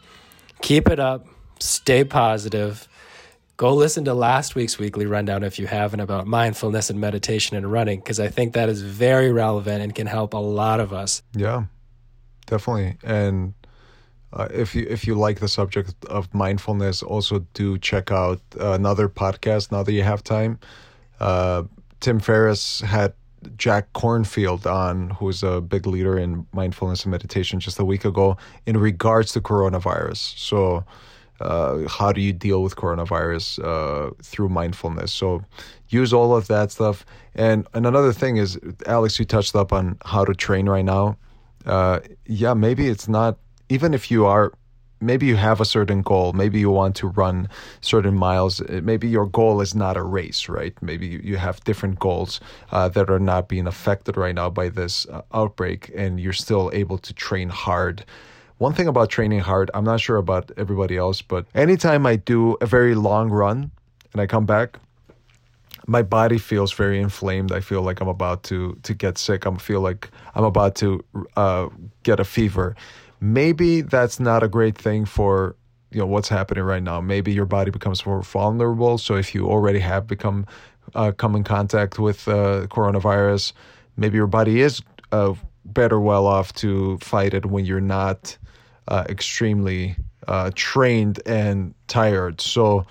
keep 0.60 0.88
it 0.88 1.00
up, 1.00 1.26
stay 1.58 2.04
positive. 2.04 2.88
Go 3.56 3.74
listen 3.74 4.04
to 4.04 4.14
last 4.14 4.54
week's 4.54 4.78
weekly 4.78 5.06
rundown 5.06 5.42
if 5.42 5.58
you 5.58 5.66
haven't 5.66 6.00
about 6.00 6.26
mindfulness 6.26 6.90
and 6.90 7.00
meditation 7.00 7.56
and 7.56 7.72
running, 7.72 8.00
because 8.00 8.20
I 8.20 8.28
think 8.28 8.52
that 8.52 8.68
is 8.68 8.82
very 8.82 9.32
relevant 9.32 9.82
and 9.82 9.94
can 9.94 10.06
help 10.06 10.34
a 10.34 10.38
lot 10.38 10.78
of 10.78 10.92
us. 10.92 11.22
Yeah, 11.34 11.64
definitely. 12.46 12.98
And 13.02 13.54
uh, 14.32 14.48
if 14.50 14.74
you 14.74 14.86
if 14.90 15.06
you 15.06 15.14
like 15.14 15.40
the 15.40 15.48
subject 15.48 15.94
of 16.06 16.32
mindfulness, 16.34 17.02
also 17.02 17.46
do 17.54 17.78
check 17.78 18.10
out 18.10 18.40
uh, 18.60 18.72
another 18.72 19.08
podcast 19.08 19.72
now 19.72 19.82
that 19.82 19.92
you 19.92 20.02
have 20.02 20.22
time. 20.22 20.58
Uh, 21.18 21.62
Tim 22.00 22.20
Ferriss 22.20 22.82
had 22.82 23.14
Jack 23.56 23.92
Kornfield 23.94 24.70
on, 24.70 25.10
who's 25.10 25.42
a 25.42 25.60
big 25.60 25.86
leader 25.86 26.18
in 26.18 26.46
mindfulness 26.52 27.04
and 27.04 27.10
meditation, 27.10 27.60
just 27.60 27.78
a 27.78 27.84
week 27.84 28.04
ago 28.04 28.36
in 28.66 28.76
regards 28.76 29.32
to 29.32 29.40
coronavirus. 29.40 30.38
So, 30.38 30.84
uh, 31.40 31.88
how 31.88 32.12
do 32.12 32.20
you 32.20 32.32
deal 32.32 32.62
with 32.62 32.76
coronavirus 32.76 33.62
uh, 33.64 34.14
through 34.22 34.48
mindfulness? 34.48 35.12
So, 35.12 35.42
use 35.88 36.12
all 36.12 36.34
of 36.34 36.46
that 36.48 36.72
stuff. 36.72 37.04
And 37.34 37.66
and 37.74 37.86
another 37.86 38.12
thing 38.12 38.36
is, 38.36 38.58
Alex, 38.86 39.18
you 39.18 39.24
touched 39.24 39.54
up 39.54 39.72
on 39.72 39.98
how 40.04 40.24
to 40.24 40.34
train 40.34 40.68
right 40.68 40.84
now. 40.84 41.16
Uh, 41.64 42.00
yeah, 42.26 42.54
maybe 42.54 42.88
it's 42.88 43.08
not 43.08 43.38
even 43.68 43.94
if 43.94 44.10
you 44.10 44.26
are 44.26 44.52
maybe 45.00 45.26
you 45.26 45.36
have 45.36 45.60
a 45.60 45.64
certain 45.64 46.02
goal 46.02 46.32
maybe 46.32 46.58
you 46.58 46.70
want 46.70 46.96
to 46.96 47.08
run 47.08 47.48
certain 47.80 48.14
miles 48.14 48.62
maybe 48.82 49.08
your 49.08 49.26
goal 49.26 49.60
is 49.60 49.74
not 49.74 49.96
a 49.96 50.02
race 50.02 50.48
right 50.48 50.74
maybe 50.80 51.06
you 51.22 51.36
have 51.36 51.62
different 51.64 51.98
goals 51.98 52.40
uh, 52.72 52.88
that 52.88 53.10
are 53.10 53.18
not 53.18 53.48
being 53.48 53.66
affected 53.66 54.16
right 54.16 54.34
now 54.34 54.48
by 54.48 54.68
this 54.68 55.06
uh, 55.06 55.22
outbreak 55.34 55.90
and 55.94 56.18
you're 56.18 56.32
still 56.32 56.70
able 56.72 56.98
to 56.98 57.12
train 57.12 57.48
hard 57.48 58.04
one 58.58 58.72
thing 58.72 58.88
about 58.88 59.10
training 59.10 59.40
hard 59.40 59.70
i'm 59.74 59.84
not 59.84 60.00
sure 60.00 60.16
about 60.16 60.50
everybody 60.56 60.96
else 60.96 61.22
but 61.22 61.46
anytime 61.54 62.06
i 62.06 62.16
do 62.16 62.56
a 62.60 62.66
very 62.66 62.94
long 62.94 63.30
run 63.30 63.70
and 64.12 64.20
i 64.20 64.26
come 64.26 64.46
back 64.46 64.78
my 65.88 66.02
body 66.02 66.36
feels 66.36 66.72
very 66.72 67.00
inflamed. 67.00 67.52
I 67.52 67.60
feel 67.60 67.80
like 67.80 68.00
I'm 68.00 68.08
about 68.08 68.42
to 68.44 68.76
to 68.82 68.92
get 68.92 69.18
sick. 69.18 69.46
I 69.46 69.54
feel 69.54 69.80
like 69.80 70.10
I'm 70.34 70.42
about 70.42 70.74
to 70.76 71.04
uh, 71.36 71.68
get 72.02 72.18
a 72.18 72.24
fever 72.24 72.74
maybe 73.20 73.80
that's 73.80 74.20
not 74.20 74.42
a 74.42 74.48
great 74.48 74.76
thing 74.76 75.04
for 75.04 75.56
you 75.90 76.00
know 76.00 76.06
what's 76.06 76.28
happening 76.28 76.64
right 76.64 76.82
now. 76.82 77.00
Maybe 77.00 77.32
your 77.32 77.46
body 77.46 77.70
becomes 77.70 78.04
more 78.04 78.22
vulnerable. 78.22 78.98
So 78.98 79.14
if 79.14 79.34
you 79.34 79.46
already 79.46 79.78
have 79.78 80.06
become 80.06 80.46
uh, 80.94 81.12
come 81.12 81.34
in 81.34 81.44
contact 81.44 81.98
with 81.98 82.28
uh, 82.28 82.66
coronavirus, 82.68 83.52
maybe 83.96 84.16
your 84.16 84.26
body 84.26 84.60
is 84.60 84.82
uh, 85.12 85.34
better 85.64 86.00
well 86.00 86.26
off 86.26 86.52
to 86.54 86.98
fight 86.98 87.34
it 87.34 87.46
when 87.46 87.64
you're 87.64 87.80
not 87.80 88.36
uh, 88.88 89.04
extremely 89.08 89.96
uh, 90.28 90.50
trained 90.54 91.20
and 91.26 91.74
tired. 91.88 92.40
So 92.40 92.86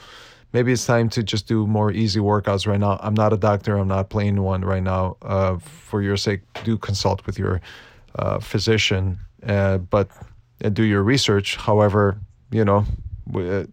maybe 0.53 0.71
it's 0.71 0.85
time 0.85 1.09
to 1.09 1.23
just 1.23 1.47
do 1.47 1.67
more 1.67 1.91
easy 1.91 2.19
workouts 2.19 2.65
right 2.67 2.79
now. 2.79 2.99
I'm 3.01 3.13
not 3.13 3.33
a 3.33 3.37
doctor. 3.37 3.77
I'm 3.77 3.87
not 3.87 4.09
playing 4.09 4.41
one 4.41 4.63
right 4.63 4.83
now. 4.83 5.17
Uh, 5.21 5.57
for 5.57 6.01
your 6.01 6.17
sake, 6.17 6.41
do 6.63 6.77
consult 6.77 7.25
with 7.25 7.37
your 7.37 7.61
uh, 8.17 8.39
physician, 8.39 9.19
uh, 9.45 9.77
but 9.77 10.09
do 10.73 10.83
your 10.83 11.03
research. 11.03 11.57
However, 11.57 12.17
you 12.51 12.63
know, 12.63 12.85
uh, 13.35 13.65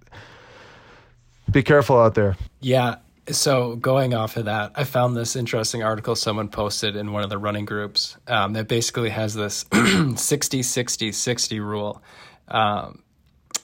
be 1.51 1.63
careful 1.63 1.99
out 1.99 2.15
there. 2.15 2.37
Yeah. 2.61 2.97
So 3.31 3.77
going 3.77 4.15
off 4.15 4.37
of 4.37 4.47
that, 4.47 4.73
I 4.75 4.83
found 4.83 5.17
this 5.17 5.37
interesting 5.37 5.85
article 5.85 6.17
someone 6.17 6.49
posted 6.49 6.97
in 6.97 7.13
one 7.13 7.23
of 7.23 7.31
the 7.31 7.39
running 7.39 7.65
groups 7.65 8.17
um, 8.27 8.53
that 8.55 8.67
basically 8.67 9.11
has 9.11 9.35
this 9.35 9.65
60 10.17 10.63
60 10.63 11.13
60 11.13 11.61
rule. 11.61 12.03
Um, 12.49 13.03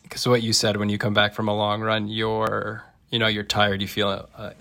because 0.04 0.26
what 0.26 0.42
you 0.42 0.52
said 0.52 0.76
when 0.76 0.88
you 0.88 0.96
come 0.96 1.12
back 1.12 1.34
from 1.34 1.48
a 1.48 1.54
long 1.54 1.82
run, 1.82 2.06
you're 2.06 2.84
you 3.10 3.18
know 3.18 3.26
you're 3.26 3.42
tired, 3.42 3.82
you 3.82 3.88
feel 3.88 4.28
uh, 4.36 4.52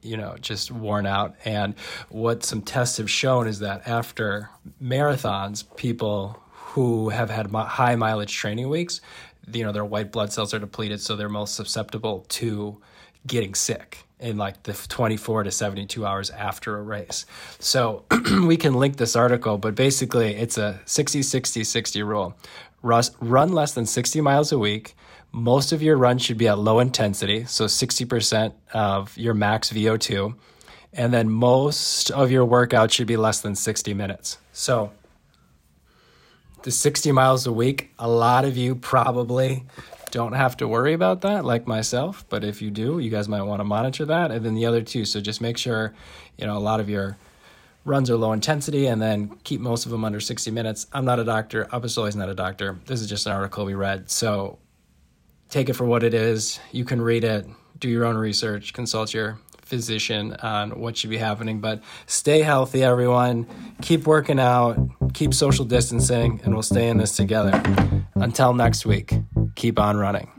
you 0.00 0.16
know 0.16 0.36
just 0.40 0.72
worn 0.72 1.06
out. 1.06 1.36
And 1.44 1.74
what 2.08 2.42
some 2.42 2.62
tests 2.62 2.96
have 2.96 3.10
shown 3.10 3.46
is 3.46 3.58
that 3.58 3.86
after 3.86 4.48
marathons, 4.82 5.64
people 5.76 6.42
who 6.50 7.10
have 7.10 7.28
had 7.28 7.50
high 7.50 7.94
mileage 7.94 8.34
training 8.34 8.70
weeks, 8.70 9.02
you 9.52 9.64
know 9.64 9.72
their 9.72 9.84
white 9.84 10.10
blood 10.10 10.32
cells 10.32 10.54
are 10.54 10.58
depleted, 10.58 11.00
so 11.00 11.14
they're 11.14 11.28
most 11.28 11.54
susceptible 11.54 12.24
to 12.30 12.80
getting 13.26 13.54
sick 13.54 14.05
in 14.18 14.36
like 14.36 14.62
the 14.62 14.72
24 14.72 15.44
to 15.44 15.50
72 15.50 16.06
hours 16.06 16.30
after 16.30 16.78
a 16.78 16.82
race. 16.82 17.26
So 17.58 18.04
we 18.44 18.56
can 18.56 18.74
link 18.74 18.96
this 18.96 19.14
article, 19.14 19.58
but 19.58 19.74
basically 19.74 20.34
it's 20.34 20.56
a 20.58 20.80
60 20.86 21.22
60 21.22 21.64
60 21.64 22.02
rule. 22.02 22.34
Run 22.82 23.52
less 23.52 23.72
than 23.72 23.84
60 23.84 24.20
miles 24.20 24.52
a 24.52 24.58
week 24.58 24.94
most 25.36 25.70
of 25.70 25.82
your 25.82 25.98
run 25.98 26.16
should 26.16 26.38
be 26.38 26.48
at 26.48 26.58
low 26.58 26.80
intensity, 26.80 27.44
so 27.44 27.66
60% 27.66 28.54
of 28.72 29.16
your 29.18 29.34
max 29.34 29.70
VO2. 29.70 30.34
And 30.94 31.12
then 31.12 31.28
most 31.28 32.10
of 32.10 32.30
your 32.30 32.46
workout 32.46 32.90
should 32.90 33.06
be 33.06 33.18
less 33.18 33.40
than 33.40 33.54
60 33.54 33.92
minutes. 33.92 34.38
So, 34.52 34.92
the 36.62 36.70
60 36.70 37.12
miles 37.12 37.46
a 37.46 37.52
week, 37.52 37.90
a 37.98 38.08
lot 38.08 38.46
of 38.46 38.56
you 38.56 38.74
probably 38.74 39.64
don't 40.10 40.32
have 40.32 40.56
to 40.58 40.68
worry 40.68 40.92
about 40.92 41.20
that, 41.22 41.44
like 41.44 41.66
myself. 41.66 42.24
But 42.28 42.44
if 42.44 42.62
you 42.62 42.70
do, 42.70 42.98
you 42.98 43.10
guys 43.10 43.28
might 43.28 43.42
want 43.42 43.60
to 43.60 43.64
monitor 43.64 44.04
that. 44.06 44.30
And 44.30 44.44
then 44.44 44.54
the 44.54 44.66
other 44.66 44.82
two, 44.82 45.04
so 45.04 45.20
just 45.20 45.40
make 45.40 45.58
sure, 45.58 45.94
you 46.36 46.46
know, 46.46 46.56
a 46.56 46.60
lot 46.60 46.80
of 46.80 46.88
your 46.88 47.16
runs 47.84 48.10
are 48.10 48.16
low 48.16 48.32
intensity 48.32 48.86
and 48.86 49.00
then 49.00 49.36
keep 49.44 49.60
most 49.60 49.86
of 49.86 49.92
them 49.92 50.04
under 50.04 50.20
60 50.20 50.50
minutes. 50.50 50.86
I'm 50.92 51.04
not 51.04 51.18
a 51.18 51.24
doctor. 51.24 51.68
Always 51.72 52.16
not 52.16 52.28
a 52.28 52.34
doctor. 52.34 52.78
This 52.86 53.00
is 53.00 53.08
just 53.08 53.26
an 53.26 53.32
article 53.32 53.64
we 53.64 53.74
read. 53.74 54.10
So 54.10 54.58
take 55.48 55.68
it 55.68 55.74
for 55.74 55.84
what 55.84 56.02
it 56.02 56.12
is. 56.12 56.58
You 56.72 56.84
can 56.84 57.00
read 57.00 57.24
it, 57.24 57.46
do 57.78 57.88
your 57.88 58.04
own 58.04 58.16
research, 58.16 58.72
consult 58.72 59.14
your 59.14 59.38
physician 59.66 60.34
on 60.34 60.80
what 60.80 60.96
should 60.96 61.10
be 61.10 61.18
happening. 61.18 61.60
But 61.60 61.82
stay 62.06 62.42
healthy, 62.42 62.82
everyone. 62.82 63.46
Keep 63.82 64.06
working 64.06 64.40
out, 64.40 64.78
keep 65.12 65.34
social 65.34 65.64
distancing, 65.64 66.40
and 66.44 66.54
we'll 66.54 66.62
stay 66.62 66.88
in 66.88 66.96
this 66.96 67.16
together. 67.16 67.62
Until 68.14 68.54
next 68.54 68.86
week, 68.86 69.12
keep 69.54 69.78
on 69.78 69.96
running. 69.96 70.30